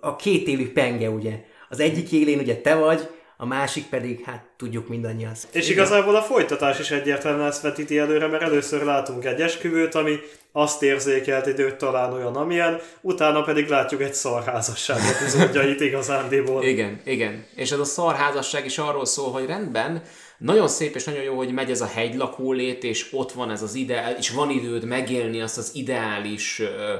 [0.00, 1.44] a két élő penge, ugye.
[1.68, 3.08] Az egyik élén ugye te vagy,
[3.42, 5.32] a másik pedig, hát tudjuk mindannyian.
[5.52, 10.18] És igazából a folytatás is egyértelműen ezt vetíti előre, mert először látunk egy esküvőt, ami
[10.52, 16.64] azt érzékelt időt talán olyan, amilyen, utána pedig látjuk egy szarházasság epizódjait igazándiból.
[16.64, 17.44] Igen, igen.
[17.54, 20.02] És ez a szarházasság is arról szól, hogy rendben,
[20.42, 23.74] nagyon szép és nagyon jó, hogy megy ez a hegylakólét, és ott van ez az
[23.74, 26.94] ideál, és van időd megélni azt az ideális ö,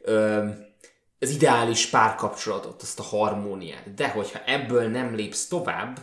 [0.00, 0.44] ö,
[1.20, 3.94] az ideális párkapcsolatot, azt a harmóniát.
[3.94, 5.98] De hogyha ebből nem lépsz tovább,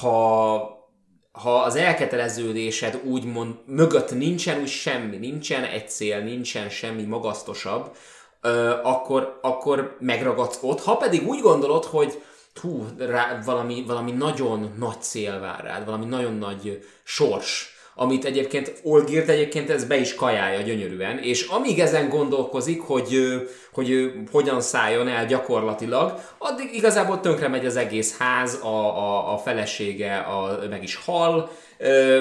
[0.00, 0.76] ha
[1.32, 7.96] ha az elköteleződésed úgymond mögött nincsen úgy semmi, nincsen egy cél, nincsen semmi magasztosabb,
[8.40, 10.80] ö, akkor, akkor megragadsz ott.
[10.80, 12.22] Ha pedig úgy gondolod, hogy
[12.60, 18.80] hú, rá, valami, valami nagyon nagy cél vár rád, valami nagyon nagy sors, amit egyébként
[18.82, 23.18] Olgirt egyébként ez be is kajálja gyönyörűen, és amíg ezen gondolkozik, hogy,
[23.72, 29.38] hogy hogyan szálljon el gyakorlatilag, addig igazából tönkre megy az egész ház, a, a, a
[29.38, 31.50] felesége a, meg is hal,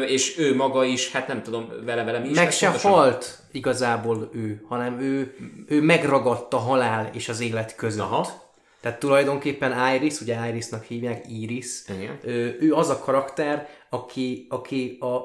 [0.07, 2.35] és ő maga is, hát nem tudom, vele-vele mi is.
[2.35, 2.91] Meg lesz se pontosan?
[2.91, 5.35] halt igazából ő, hanem ő,
[5.67, 8.01] ő megragadt a halál és az élet között.
[8.01, 8.45] Aha.
[8.87, 12.19] Tehát tulajdonképpen Iris, ugye Irisnak hívják, Iris, Igen.
[12.23, 15.19] ő, ő az a karakter, aki, aki a,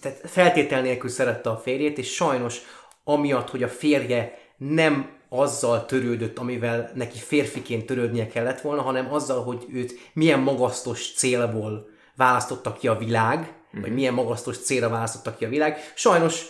[0.00, 2.60] tehát feltétel nélkül szerette a férjét, és sajnos
[3.04, 9.42] amiatt, hogy a férje nem azzal törődött, amivel neki férfiként törődnie kellett volna, hanem azzal,
[9.42, 13.80] hogy őt milyen magasztos célból választotta ki a világ, mm-hmm.
[13.80, 15.92] vagy milyen magasztos célra választotta ki a világ.
[15.94, 16.46] Sajnos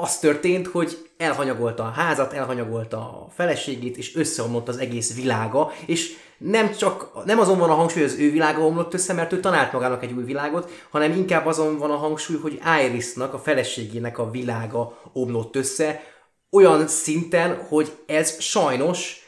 [0.00, 6.16] az történt, hogy elhanyagolta a házat, elhanyagolta a feleségét, és összeomlott az egész világa, és
[6.38, 9.40] nem csak, nem azon van a hangsúly, hogy az ő világa omlott össze, mert ő
[9.40, 14.18] talált magának egy új világot, hanem inkább azon van a hangsúly, hogy Irisnak, a feleségének
[14.18, 16.02] a világa omlott össze,
[16.50, 19.20] olyan szinten, hogy ez sajnos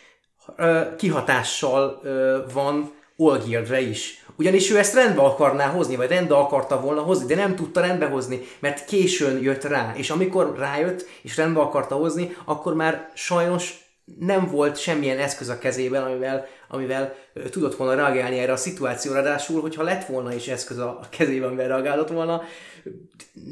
[0.56, 4.23] ö, kihatással ö, van Olgirdre is.
[4.36, 8.06] Ugyanis ő ezt rendbe akarná hozni, vagy rendbe akarta volna hozni, de nem tudta rendbe
[8.06, 9.92] hozni, mert későn jött rá.
[9.96, 13.82] És amikor rájött, és rendbe akarta hozni, akkor már sajnos
[14.18, 17.14] nem volt semmilyen eszköz a kezében, amivel, amivel
[17.50, 21.68] tudott volna reagálni erre a szituációra, ráadásul, hogyha lett volna is eszköz a kezében, amivel
[21.68, 22.42] reagálott volna,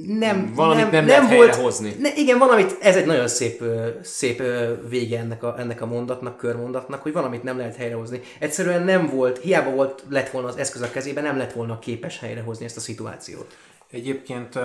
[0.06, 1.96] nem, Valamit nem lehet helyrehozni.
[1.98, 3.64] Ne, igen, van, amit, ez egy nagyon szép,
[4.02, 4.42] szép
[4.88, 8.20] vége ennek a, ennek a mondatnak, körmondatnak, hogy valamit nem lehet helyrehozni.
[8.38, 12.18] Egyszerűen nem volt, hiába volt, lett volna az eszköz a kezében, nem lett volna képes
[12.18, 13.56] helyrehozni ezt a szituációt.
[13.90, 14.56] Egyébként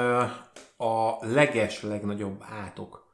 [0.78, 3.06] a leges legnagyobb átok,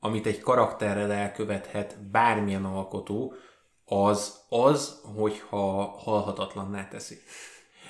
[0.00, 3.34] amit egy karakterrel elkövethet bármilyen alkotó,
[4.00, 7.18] az az, hogyha halhatatlanná teszi.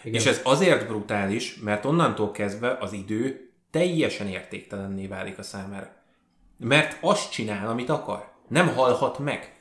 [0.03, 0.21] Igen.
[0.21, 5.91] És ez azért brutális, mert onnantól kezdve az idő teljesen értéktelenné válik a számára.
[6.59, 8.29] Mert azt csinál, amit akar.
[8.49, 9.53] Nem halhat meg.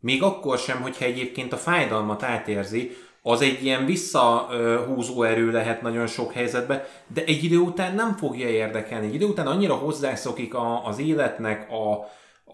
[0.00, 2.90] Még akkor sem, hogyha egyébként a fájdalmat átérzi,
[3.22, 8.48] az egy ilyen visszahúzó erő lehet nagyon sok helyzetben, de egy idő után nem fogja
[8.48, 9.06] érdekelni.
[9.06, 12.08] Egy idő után annyira hozzászokik a, az életnek a,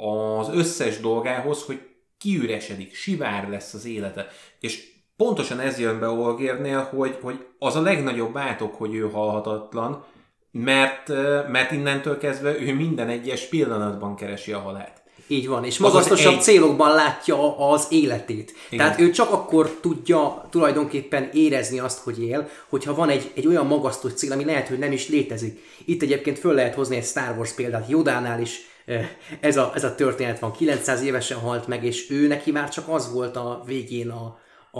[0.07, 4.29] az összes dolgához, hogy kiüresedik, sivár lesz az élete.
[4.61, 10.05] És pontosan ez jön be Olgérnél, hogy, hogy az a legnagyobb átok, hogy ő halhatatlan,
[10.51, 11.09] mert,
[11.49, 15.05] mert innentől kezdve ő minden egyes pillanatban keresi a halált.
[15.29, 16.43] Így van, és magasztosabb egy...
[16.43, 18.55] célokban látja az életét.
[18.71, 18.85] Igen.
[18.85, 23.67] Tehát ő csak akkor tudja tulajdonképpen érezni azt, hogy él, hogyha van egy, egy olyan
[23.67, 25.61] magasztos cél, ami lehet, hogy nem is létezik.
[25.85, 27.89] Itt egyébként föl lehet hozni egy Star Wars példát.
[27.89, 28.61] Jodánál is
[29.41, 30.53] ez a, ez a történet van.
[30.53, 34.25] 900 évesen halt meg, és ő neki már csak az volt a végén a,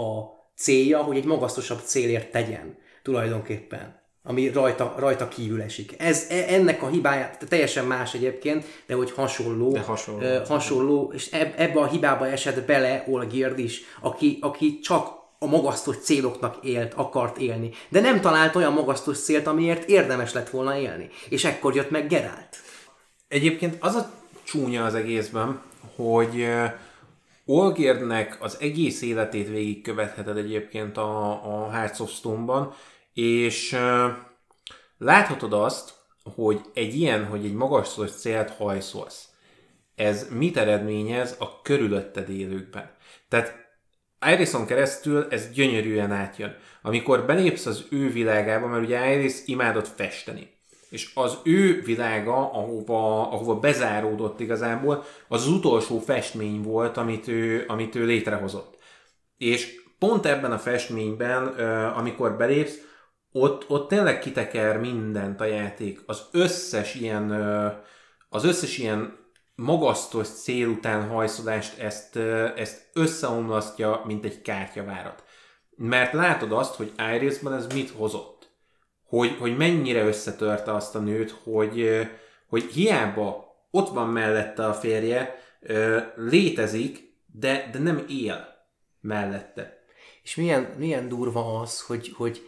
[0.01, 5.95] a célja, hogy egy magasztosabb célért tegyen tulajdonképpen ami rajta, rajta kívül esik.
[5.97, 11.11] Ez, e, ennek a hibája teljesen más egyébként, de hogy hasonló, de hasonló, uh, hasonló
[11.15, 16.57] és eb, ebbe a hibába esett bele Olgird is, aki, aki csak a magasztos céloknak
[16.63, 17.71] élt, akart élni.
[17.89, 21.09] De nem talált olyan magasztos célt, amiért érdemes lett volna élni.
[21.29, 22.57] És ekkor jött meg Gerált.
[23.27, 24.11] Egyébként az a
[24.43, 25.61] csúnya az egészben,
[25.95, 26.47] hogy
[27.49, 32.73] Olgierdnek az egész életét végigkövetheted egyébként a, a Hearts of Stone-ban,
[33.13, 33.77] és
[34.97, 35.93] láthatod azt,
[36.35, 39.27] hogy egy ilyen, hogy egy magasos célt hajszolsz,
[39.95, 42.91] ez mit eredményez a körülötted élőkben.
[43.29, 43.53] Tehát
[44.25, 46.55] Irison keresztül ez gyönyörűen átjön.
[46.81, 50.56] Amikor belépsz az ő világába, mert ugye Iris imádott festeni,
[50.89, 57.65] és az ő világa, ahova, ahova bezáródott igazából, az, az utolsó festmény volt, amit ő,
[57.67, 58.77] amit ő létrehozott.
[59.37, 61.47] És pont ebben a festményben,
[61.93, 62.85] amikor belépsz,
[63.31, 66.03] ott, ott tényleg kiteker mindent a játék.
[66.05, 67.31] Az összes ilyen,
[68.29, 72.15] az összes ilyen magasztos cél után hajszolást ezt,
[72.55, 75.23] ezt összeomlasztja, mint egy kártyavárat.
[75.75, 78.36] Mert látod azt, hogy Irisban ez mit hozott.
[79.07, 82.07] Hogy, hogy mennyire összetörte azt a nőt, hogy,
[82.47, 85.35] hogy hiába ott van mellette a férje,
[86.15, 88.47] létezik, de, de nem él
[89.01, 89.77] mellette.
[90.23, 92.41] És milyen, milyen durva az, hogy, hogy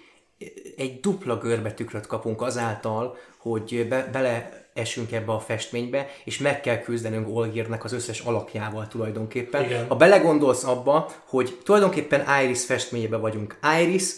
[0.77, 6.77] egy dupla görbetükröt kapunk azáltal, hogy be, bele esünk ebbe a festménybe, és meg kell
[6.77, 9.63] küzdenünk Olgirnek az összes alakjával tulajdonképpen.
[9.63, 9.87] Igen.
[9.87, 13.59] Ha belegondolsz abba, hogy tulajdonképpen Iris festményébe vagyunk.
[13.81, 14.13] Iris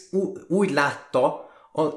[0.47, 1.93] úgy látta a,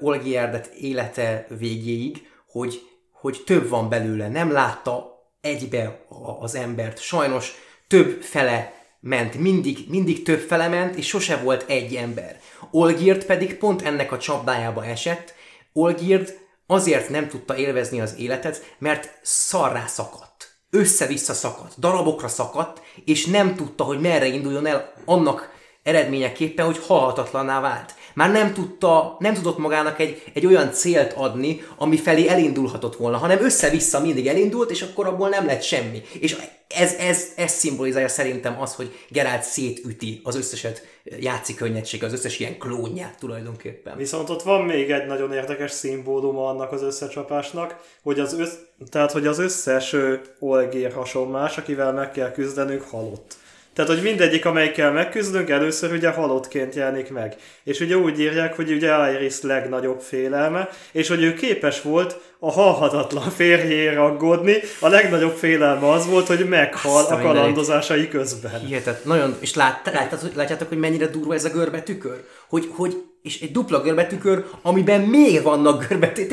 [0.00, 4.28] Olgierdet élete végéig, hogy, hogy több van belőle.
[4.28, 6.06] Nem látta egybe
[6.40, 7.00] az embert.
[7.00, 7.54] Sajnos
[7.88, 12.40] több fele ment, mindig, mindig több fele ment, és sose volt egy ember.
[12.70, 15.34] Olgierd pedig pont ennek a csapdájába esett.
[15.72, 20.48] Olgierd azért nem tudta élvezni az életet, mert szarrá szakadt.
[20.70, 27.60] Össze-vissza szakadt, darabokra szakadt, és nem tudta, hogy merre induljon el annak eredményeképpen, hogy halhatatlanná
[27.60, 27.94] vált.
[28.20, 33.16] Már nem tudta, nem tudott magának egy, egy olyan célt adni, ami felé elindulhatott volna,
[33.16, 36.02] hanem össze-vissza mindig elindult, és akkor abból nem lett semmi.
[36.20, 36.36] És
[36.68, 40.86] ez, ez, ez szimbolizálja szerintem az, hogy Geralt szétüti az összeset
[41.20, 43.96] játszik könnyedség, az összes ilyen klónját tulajdonképpen.
[43.96, 48.52] Viszont ott van még egy nagyon érdekes szimbóluma annak az összecsapásnak, hogy az, össz,
[48.90, 49.96] tehát, hogy az összes
[50.38, 53.36] olgér hasonlás, akivel meg kell küzdenünk, halott.
[53.74, 57.36] Tehát, hogy mindegyik, amelyikkel megküzdünk, először ugye halottként jelenik meg.
[57.64, 62.50] És ugye úgy írják, hogy ugye Iris legnagyobb félelme, és hogy ő képes volt a
[62.52, 64.56] halhatatlan férjére aggódni.
[64.80, 68.60] A legnagyobb félelme az volt, hogy meghal Azt a kalandozásai közben.
[68.66, 72.24] Hihetet, nagyon, és lát, látjátok, látjátok, hogy mennyire durva ez a görbetükör?
[72.48, 76.32] Hogy, hogy és egy dupla görbetükör, amiben még vannak görbetűk.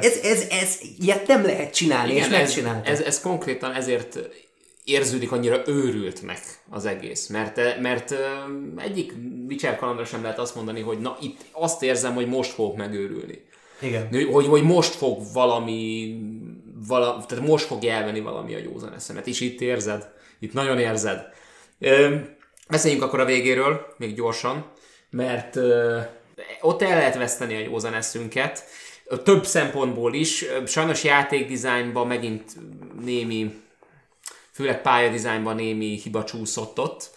[0.00, 2.90] Ez, ez, ez, ilyet nem lehet csinálni, Igen, és megcsinálta.
[2.90, 4.18] Ez, ez, ez konkrétan ezért
[4.88, 7.26] érződik annyira őrültnek az egész.
[7.26, 8.14] Mert, mert
[8.76, 9.12] egyik
[9.48, 13.44] Witcher kalandra sem lehet azt mondani, hogy na itt azt érzem, hogy most fogok megőrülni.
[13.80, 14.08] Igen.
[14.30, 16.14] Hogy, hogy most fog valami,
[16.86, 19.26] vala, tehát most fog elvenni valami a józan eszemet.
[19.26, 21.26] És itt érzed, itt nagyon érzed.
[21.78, 22.16] Ö,
[22.68, 24.72] beszéljünk akkor a végéről, még gyorsan,
[25.10, 25.98] mert ö,
[26.60, 28.64] ott el lehet veszteni a józan eszünket,
[29.24, 30.44] több szempontból is.
[30.66, 32.52] Sajnos játékdizájnban megint
[33.04, 33.54] némi
[34.58, 37.10] főleg pályadizájnban némi hiba csúszott ott,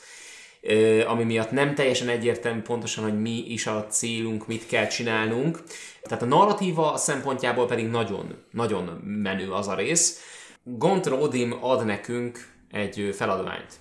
[1.08, 5.64] ami miatt nem teljesen egyértelmű pontosan, hogy mi is a célunk, mit kell csinálnunk.
[6.02, 10.22] Tehát a narratíva szempontjából pedig nagyon, nagyon menő az a rész.
[10.64, 13.74] Gontra Odim ad nekünk egy feladványt.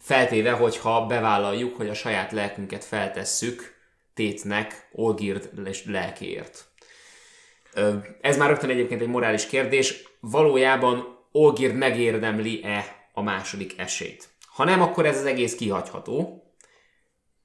[0.00, 3.74] Feltéve, hogyha bevállaljuk, hogy a saját lelkünket feltesszük
[4.14, 5.50] tétnek Olgird
[5.86, 6.64] lelkéért.
[8.20, 10.02] Ez már rögtön egyébként egy morális kérdés.
[10.20, 14.28] Valójában Olgird megérdemli-e a második esélyt.
[14.46, 16.42] Ha nem, akkor ez az egész kihagyható.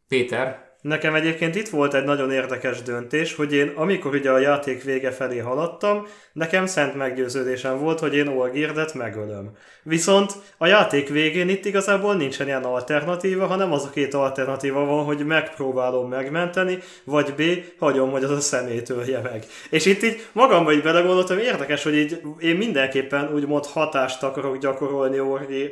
[0.08, 4.84] Péter, nekem egyébként itt volt egy nagyon érdekes döntés, hogy én amikor ugye a játék
[4.84, 9.52] vége felé haladtam, nekem szent meggyőződésem volt, hogy én Olgirdet megölöm.
[9.84, 15.04] Viszont a játék végén itt igazából nincsen ilyen alternatíva, hanem az a két alternatíva van,
[15.04, 17.42] hogy megpróbálom megmenteni, vagy B,
[17.80, 19.46] hagyom, hogy az a szemét ölje meg.
[19.70, 25.20] És itt így magamba így belegondoltam, érdekes, hogy így én mindenképpen úgymond hatást akarok gyakorolni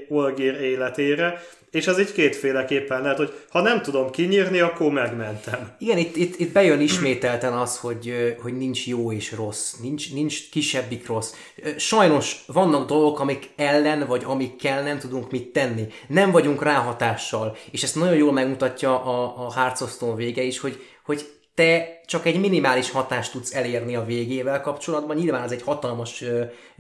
[0.09, 1.41] Olgir életére,
[1.71, 5.71] és az így kétféleképpen lehet, hogy ha nem tudom kinyírni, akkor megmentem.
[5.79, 10.49] Igen, itt, itt, itt bejön ismételten az, hogy, hogy nincs jó és rossz, nincs, nincs
[10.49, 11.33] kisebbik rossz.
[11.77, 15.87] Sajnos vannak dolgok, amik ellen, vagy amikkel nem tudunk mit tenni.
[16.07, 19.79] Nem vagyunk ráhatással, és ezt nagyon jól megmutatja a, a Hearts
[20.15, 21.25] vége is, hogy, hogy
[21.59, 25.15] te csak egy minimális hatást tudsz elérni a végével kapcsolatban.
[25.15, 26.23] Nyilván ez egy hatalmas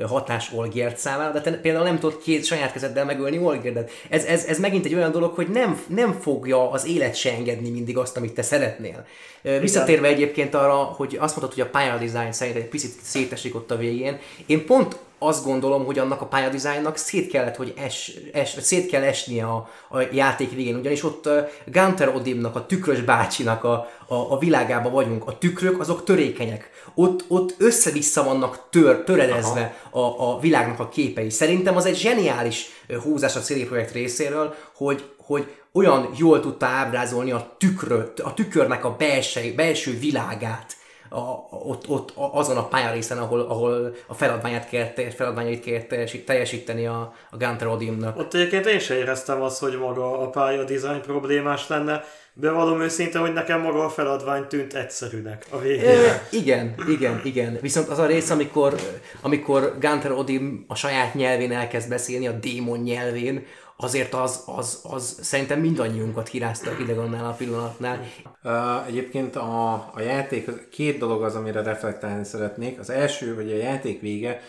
[0.07, 3.91] hatás Olgért számára, de te például nem tudod két saját kezeddel megölni Olgérdet.
[4.09, 7.69] Ez, ez, ez megint egy olyan dolog, hogy nem, nem fogja az élet se engedni
[7.69, 9.05] mindig azt, amit te szeretnél.
[9.41, 13.77] Visszatérve egyébként arra, hogy azt mondtad, hogy a pályadizájn szerint egy picit szétesik ott a
[13.77, 14.19] végén.
[14.45, 19.03] Én pont azt gondolom, hogy annak a pályadizájnnak szét kellett, hogy es, es, szét kell
[19.03, 21.29] esnie a, a játék végén, ugyanis ott
[21.65, 25.27] Gunter Odimnak, a tükrös bácsinak a, a, a világába vagyunk.
[25.27, 26.69] A tükrök azok törékenyek.
[26.95, 31.29] Ott, ott össze-vissza vannak tör, töredezve a, a világnak a képei.
[31.29, 32.65] Szerintem az egy zseniális
[33.03, 38.85] húzás a CD Projekt részéről, hogy, hogy olyan jól tudta ábrázolni a tükröt, a tükörnek
[38.85, 40.77] a belső, belső világát,
[41.09, 44.85] a, ott, ott, azon a pályarészen, ahol, ahol a feladványát kell,
[45.15, 45.81] feladványait kell
[46.25, 48.17] teljesíteni a, a Gunter Odiumnak.
[48.17, 52.03] Ott egyébként én sem éreztem azt, hogy maga a pálya design problémás lenne.
[52.33, 55.85] Bevallom őszinte, hogy nekem maga a feladvány tűnt egyszerűnek a végén.
[55.85, 57.57] E, igen, igen, igen.
[57.61, 58.75] Viszont az a rész, amikor,
[59.21, 63.45] amikor Gunter Odim a saját nyelvén elkezd beszélni, a démon nyelvén,
[63.81, 68.07] azért az, az, az szerintem mindannyiunkat hírázta ide annál a pillanatnál.
[68.43, 72.79] Uh, egyébként a, a játék, két dolog az, amire reflektálni szeretnék.
[72.79, 74.41] Az első, hogy a játék vége,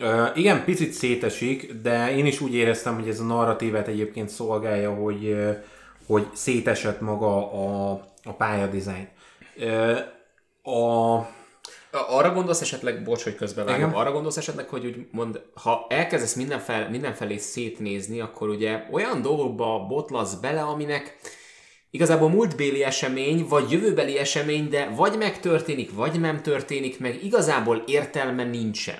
[0.00, 4.94] uh, igen, picit szétesik, de én is úgy éreztem, hogy ez a narratívet egyébként szolgálja,
[4.94, 5.36] hogy,
[6.06, 7.90] hogy szétesett maga a,
[8.24, 9.08] a pályadizájn.
[9.56, 9.98] Uh,
[10.74, 11.26] a
[11.90, 16.90] arra gondolsz esetleg, bocs, hogy közbevágom, arra gondolsz esetleg, hogy úgy mond, ha elkezdesz mindenfel,
[16.90, 21.18] mindenfelé szétnézni, akkor ugye olyan dolgokba botlasz bele, aminek
[21.90, 28.44] igazából múltbéli esemény, vagy jövőbeli esemény, de vagy megtörténik, vagy nem történik, meg igazából értelme
[28.44, 28.98] nincsen.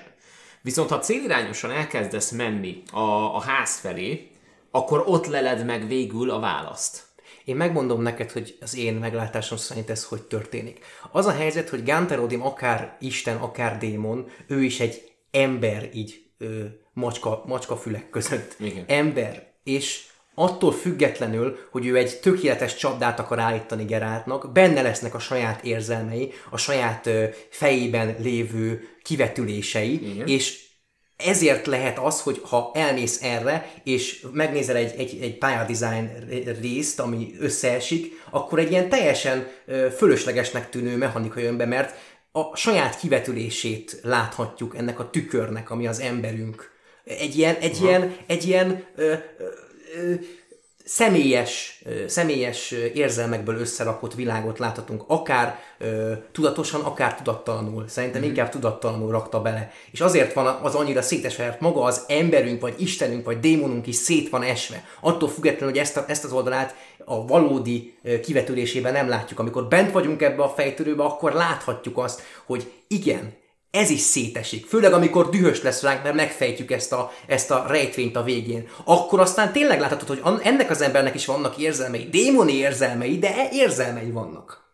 [0.61, 4.31] Viszont ha célirányosan elkezdesz menni a, a ház felé,
[4.71, 7.03] akkor ott leled meg végül a választ.
[7.45, 10.85] Én megmondom neked, hogy az én meglátásom szerint ez hogy történik.
[11.11, 16.63] Az a helyzet, hogy Ganterodim akár Isten, akár démon, ő is egy ember így ö,
[16.93, 18.55] macska, macska fülek között.
[18.59, 18.83] Igen.
[18.87, 19.49] Ember.
[19.63, 25.63] És attól függetlenül, hogy ő egy tökéletes csapdát akar állítani Geráltnak, benne lesznek a saját
[25.63, 30.27] érzelmei, a saját ö, fejében lévő kivetülései, Igen.
[30.27, 30.69] és
[31.25, 36.11] ezért lehet az, hogy ha elmész erre, és megnézel egy, egy, egy pályadizájn
[36.61, 39.47] részt, ami összeesik, akkor egy ilyen teljesen
[39.97, 41.95] fölöslegesnek tűnő mechanika jön be, mert
[42.31, 46.71] a saját kivetülését láthatjuk ennek a tükörnek, ami az emberünk.
[47.03, 49.13] Egy ilyen, egy ilyen, egy ilyen ö,
[49.95, 50.13] ö,
[50.85, 57.87] személyes, személyes érzelmekből összerakott világot láthatunk, akár ö, tudatosan, akár tudattalanul.
[57.87, 58.25] Szerintem mm.
[58.25, 59.71] inkább tudattalanul rakta bele.
[59.91, 63.95] És azért van az annyira szétesve, mert maga az emberünk, vagy Istenünk, vagy démonunk is
[63.95, 64.85] szét van esve.
[64.99, 66.75] Attól függetlenül, hogy ezt, a, ezt az oldalát
[67.05, 69.39] a valódi kivetülésében nem látjuk.
[69.39, 73.33] Amikor bent vagyunk ebbe a fejtörőbe, akkor láthatjuk azt, hogy igen,
[73.71, 74.65] ez is szétesik.
[74.65, 78.67] Főleg amikor dühös lesz ránk, mert megfejtjük ezt a, ezt a rejtvényt a végén.
[78.85, 84.11] Akkor aztán tényleg láthatod, hogy ennek az embernek is vannak érzelmei, démoni érzelmei, de érzelmei
[84.11, 84.69] vannak.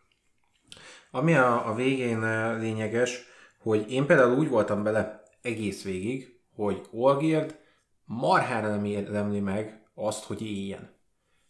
[1.11, 3.25] Ami a, a végén eh, lényeges,
[3.63, 7.55] hogy én például úgy voltam bele egész végig, hogy Olgird
[8.05, 10.95] marhára nem érdemli meg azt, hogy éljen.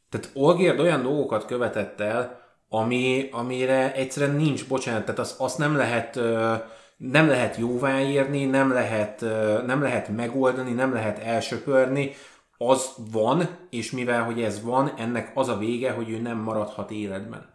[0.10, 5.76] Tehát Olgird olyan dolgokat követett el, ami, amire egyszerűen nincs bocsánat, tehát azt, azt nem
[5.76, 6.56] lehet uh,
[6.98, 9.22] nem lehet jóváírni, nem lehet,
[9.66, 12.12] nem lehet megoldani, nem lehet elsöpörni,
[12.58, 16.92] az van, és mivel hogy ez van, ennek az a vége, hogy ő nem maradhat
[16.92, 17.54] életben.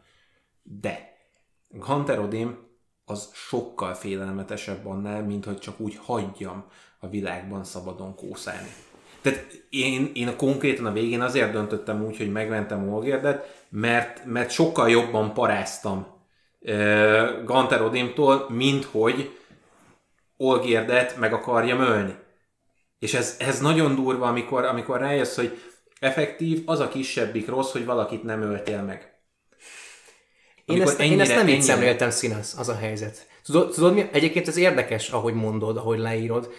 [0.62, 1.16] De
[1.80, 2.56] Hunter Odin
[3.04, 6.64] az sokkal félelmetesebb annál, mint hogy csak úgy hagyjam
[6.98, 8.68] a világban szabadon kószálni.
[9.20, 14.90] Tehát én, én konkrétan a végén azért döntöttem úgy, hogy megmentem Olgérdet, mert, mert sokkal
[14.90, 16.06] jobban paráztam
[17.44, 19.38] Ganter Odimtól, mint hogy
[20.36, 22.14] Olgérdet meg akarja ölni.
[22.98, 25.58] És ez, ez nagyon durva, amikor, amikor rájössz, hogy
[26.00, 29.12] effektív az a kisebbik rossz, hogy valakit nem öltél meg.
[30.64, 33.26] Én ezt, én ezt nem így ennyire- szemléltem színasz, az a helyzet.
[33.44, 34.08] Tudod, tudod mi?
[34.12, 36.52] Egyébként ez érdekes, ahogy mondod, ahogy leírod,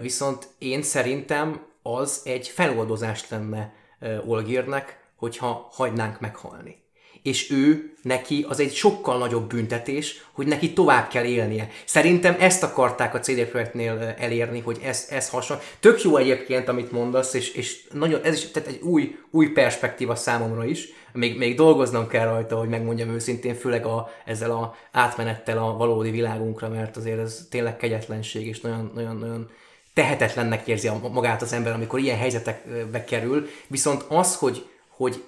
[0.00, 6.82] viszont én szerintem az egy feloldozás lenne ö, Olgírnek, hogyha hagynánk meghalni.
[7.22, 11.68] És ő, neki az egy sokkal nagyobb büntetés, hogy neki tovább kell élnie.
[11.84, 15.62] Szerintem ezt akarták a CD Projektnél elérni, hogy ez, ez hasonló.
[15.80, 20.14] Tök jó egyébként, amit mondasz, és, és nagyon, ez is tehát egy új, új perspektíva
[20.14, 20.88] számomra is.
[21.12, 26.10] Még, még dolgoznom kell rajta, hogy megmondjam őszintén, főleg a, ezzel a átmenettel a valódi
[26.10, 29.50] világunkra, mert azért ez tényleg kegyetlenség, és nagyon, nagyon, nagyon
[29.94, 33.48] tehetetlennek érzi magát az ember, amikor ilyen helyzetekbe kerül.
[33.66, 35.22] Viszont az, hogy, hogy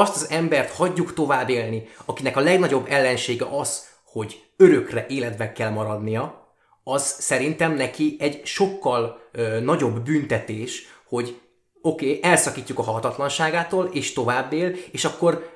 [0.00, 5.70] azt az embert hagyjuk tovább élni, akinek a legnagyobb ellensége az, hogy örökre életben kell
[5.70, 11.40] maradnia, az szerintem neki egy sokkal ö, nagyobb büntetés, hogy
[11.82, 15.55] oké, okay, elszakítjuk a halhatatlanságától, és tovább él, és akkor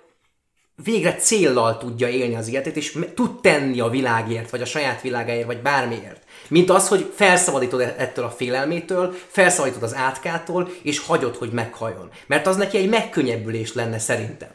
[0.85, 5.47] végre céllal tudja élni az életét, és tud tenni a világért, vagy a saját világáért,
[5.47, 6.23] vagy bármiért.
[6.49, 12.09] Mint az, hogy felszabadítod e- ettől a félelmétől, felszabadítod az átkától, és hagyod, hogy meghajjon.
[12.27, 14.49] Mert az neki egy megkönnyebbülés lenne szerintem.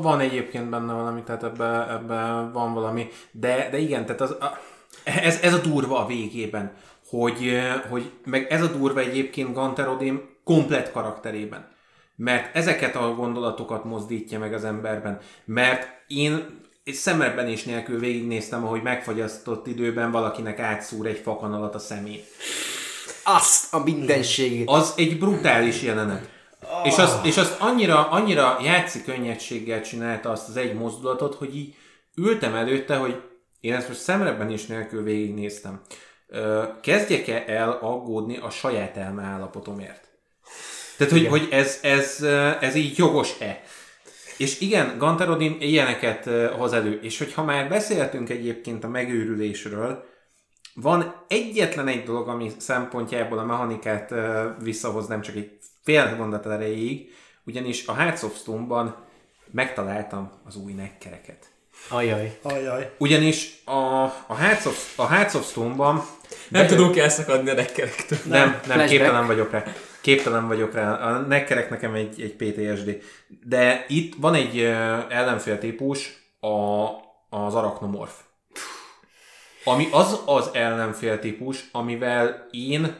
[0.00, 4.58] Van egyébként benne valami, tehát ebben ebbe van valami, de, de igen, tehát az, a,
[5.04, 6.72] ez, ez a durva a végében,
[7.08, 7.58] hogy,
[7.90, 11.74] hogy meg ez a durva egyébként Ganterodim komplet karakterében.
[12.16, 15.20] Mert ezeket a gondolatokat mozdítja meg az emberben.
[15.44, 21.78] Mert én egy szemrebben is nélkül végignéztem, ahogy megfagyasztott időben valakinek átszúr egy fakanalat a
[21.78, 22.24] szemét.
[23.24, 24.68] Azt a mindenségét.
[24.70, 26.28] Az egy brutális jelenet.
[26.84, 31.74] És azt, és azt annyira, annyira játszik könnyedséggel csinálta azt az egy mozdulatot, hogy így
[32.16, 33.22] ültem előtte, hogy
[33.60, 35.80] én ezt most szemrebben is nélkül végignéztem.
[36.80, 40.05] Kezdjek-e el aggódni a saját elme állapotomért?
[40.96, 42.22] Tehát, hogy, hogy ez, ez,
[42.60, 43.62] ez így jogos-e?
[44.36, 46.98] És igen, Gantarodin ilyeneket ö, hoz elő.
[47.02, 50.04] És hogyha már beszéltünk egyébként a megőrülésről,
[50.74, 55.50] van egyetlen egy dolog, ami szempontjából a mechanikát uh, visszahoznám csak egy
[55.82, 58.96] fél mondat erejéig, ugyanis a Hearts of Stone-ban
[59.50, 61.50] megtaláltam az új nekkereket.
[61.88, 62.38] Ajaj.
[62.42, 62.94] Ajaj.
[62.98, 66.06] Ugyanis a, a, Hearts of, a Hearts of Stone-ban
[66.48, 68.18] Nem tudunk elszakadni a nekkerektől.
[68.24, 68.88] nem, nem, Flashback.
[68.88, 69.64] képtelen vagyok rá.
[70.06, 70.92] Képtelen vagyok rá.
[70.92, 73.02] A nekkerek nekem egy, egy PTSD.
[73.44, 74.60] De itt van egy
[75.08, 76.84] ellenfél típus, a,
[77.36, 78.12] az arachnomorf.
[79.64, 82.96] Ami az az ellenfél típus, amivel én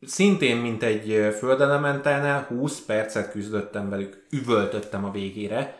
[0.00, 4.26] szintén, mint egy ö, földelementálnál 20 percet küzdöttem velük.
[4.30, 5.78] Üvöltöttem a végére,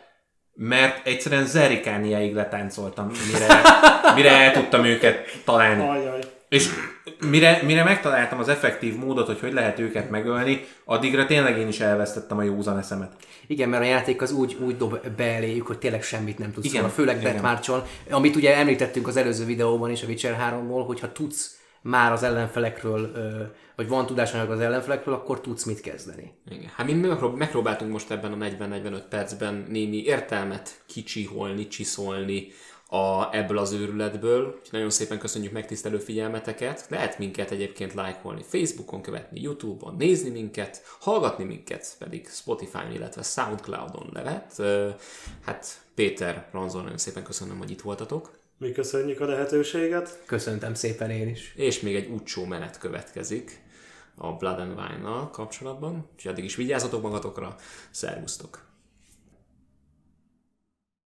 [0.53, 3.61] mert egyszerűen zerikániáig letáncoltam, mire,
[4.15, 5.87] mire el tudtam őket találni.
[5.87, 6.36] Ajaj.
[6.49, 6.69] És
[7.29, 11.79] mire, mire megtaláltam az effektív módot, hogy hogy lehet őket megölni, addigra tényleg én is
[11.79, 13.11] elvesztettem a józan eszemet.
[13.47, 16.65] Igen, mert a játék az úgy, úgy dob be eléjük, hogy tényleg semmit nem tudsz
[16.65, 17.31] Igen, róla, főleg igen.
[17.31, 22.23] Deathmarch-on, amit ugye említettünk az előző videóban is a Witcher 3-ból, hogyha tudsz már az
[22.23, 23.11] ellenfelekről,
[23.75, 26.33] vagy van tudásanyag az ellenfelekről, akkor tudsz mit kezdeni.
[26.49, 26.71] Igen.
[26.75, 32.47] Hát mi megprób- megpróbáltunk most ebben a 40-45 percben némi értelmet kicsiholni, csiszolni
[32.89, 34.45] a, ebből az őrületből.
[34.45, 36.85] Úgyhogy nagyon szépen köszönjük megtisztelő figyelmeteket.
[36.89, 44.09] Lehet minket egyébként lájkolni Facebookon, követni Youtube-on, nézni minket, hallgatni minket pedig Spotify-on, illetve Soundcloud-on
[44.13, 44.53] lehet.
[44.57, 44.89] Ö,
[45.45, 48.39] Hát Péter, Ranzol, nagyon szépen köszönöm, hogy itt voltatok.
[48.57, 50.23] Mi köszönjük a lehetőséget.
[50.25, 51.53] Köszöntem szépen én is.
[51.55, 53.61] És még egy úcsó menet következik
[54.15, 56.09] a Blood and Wine-nal kapcsolatban.
[56.13, 57.55] Úgyhogy addig is vigyázzatok magatokra.
[57.91, 58.66] Szervusztok!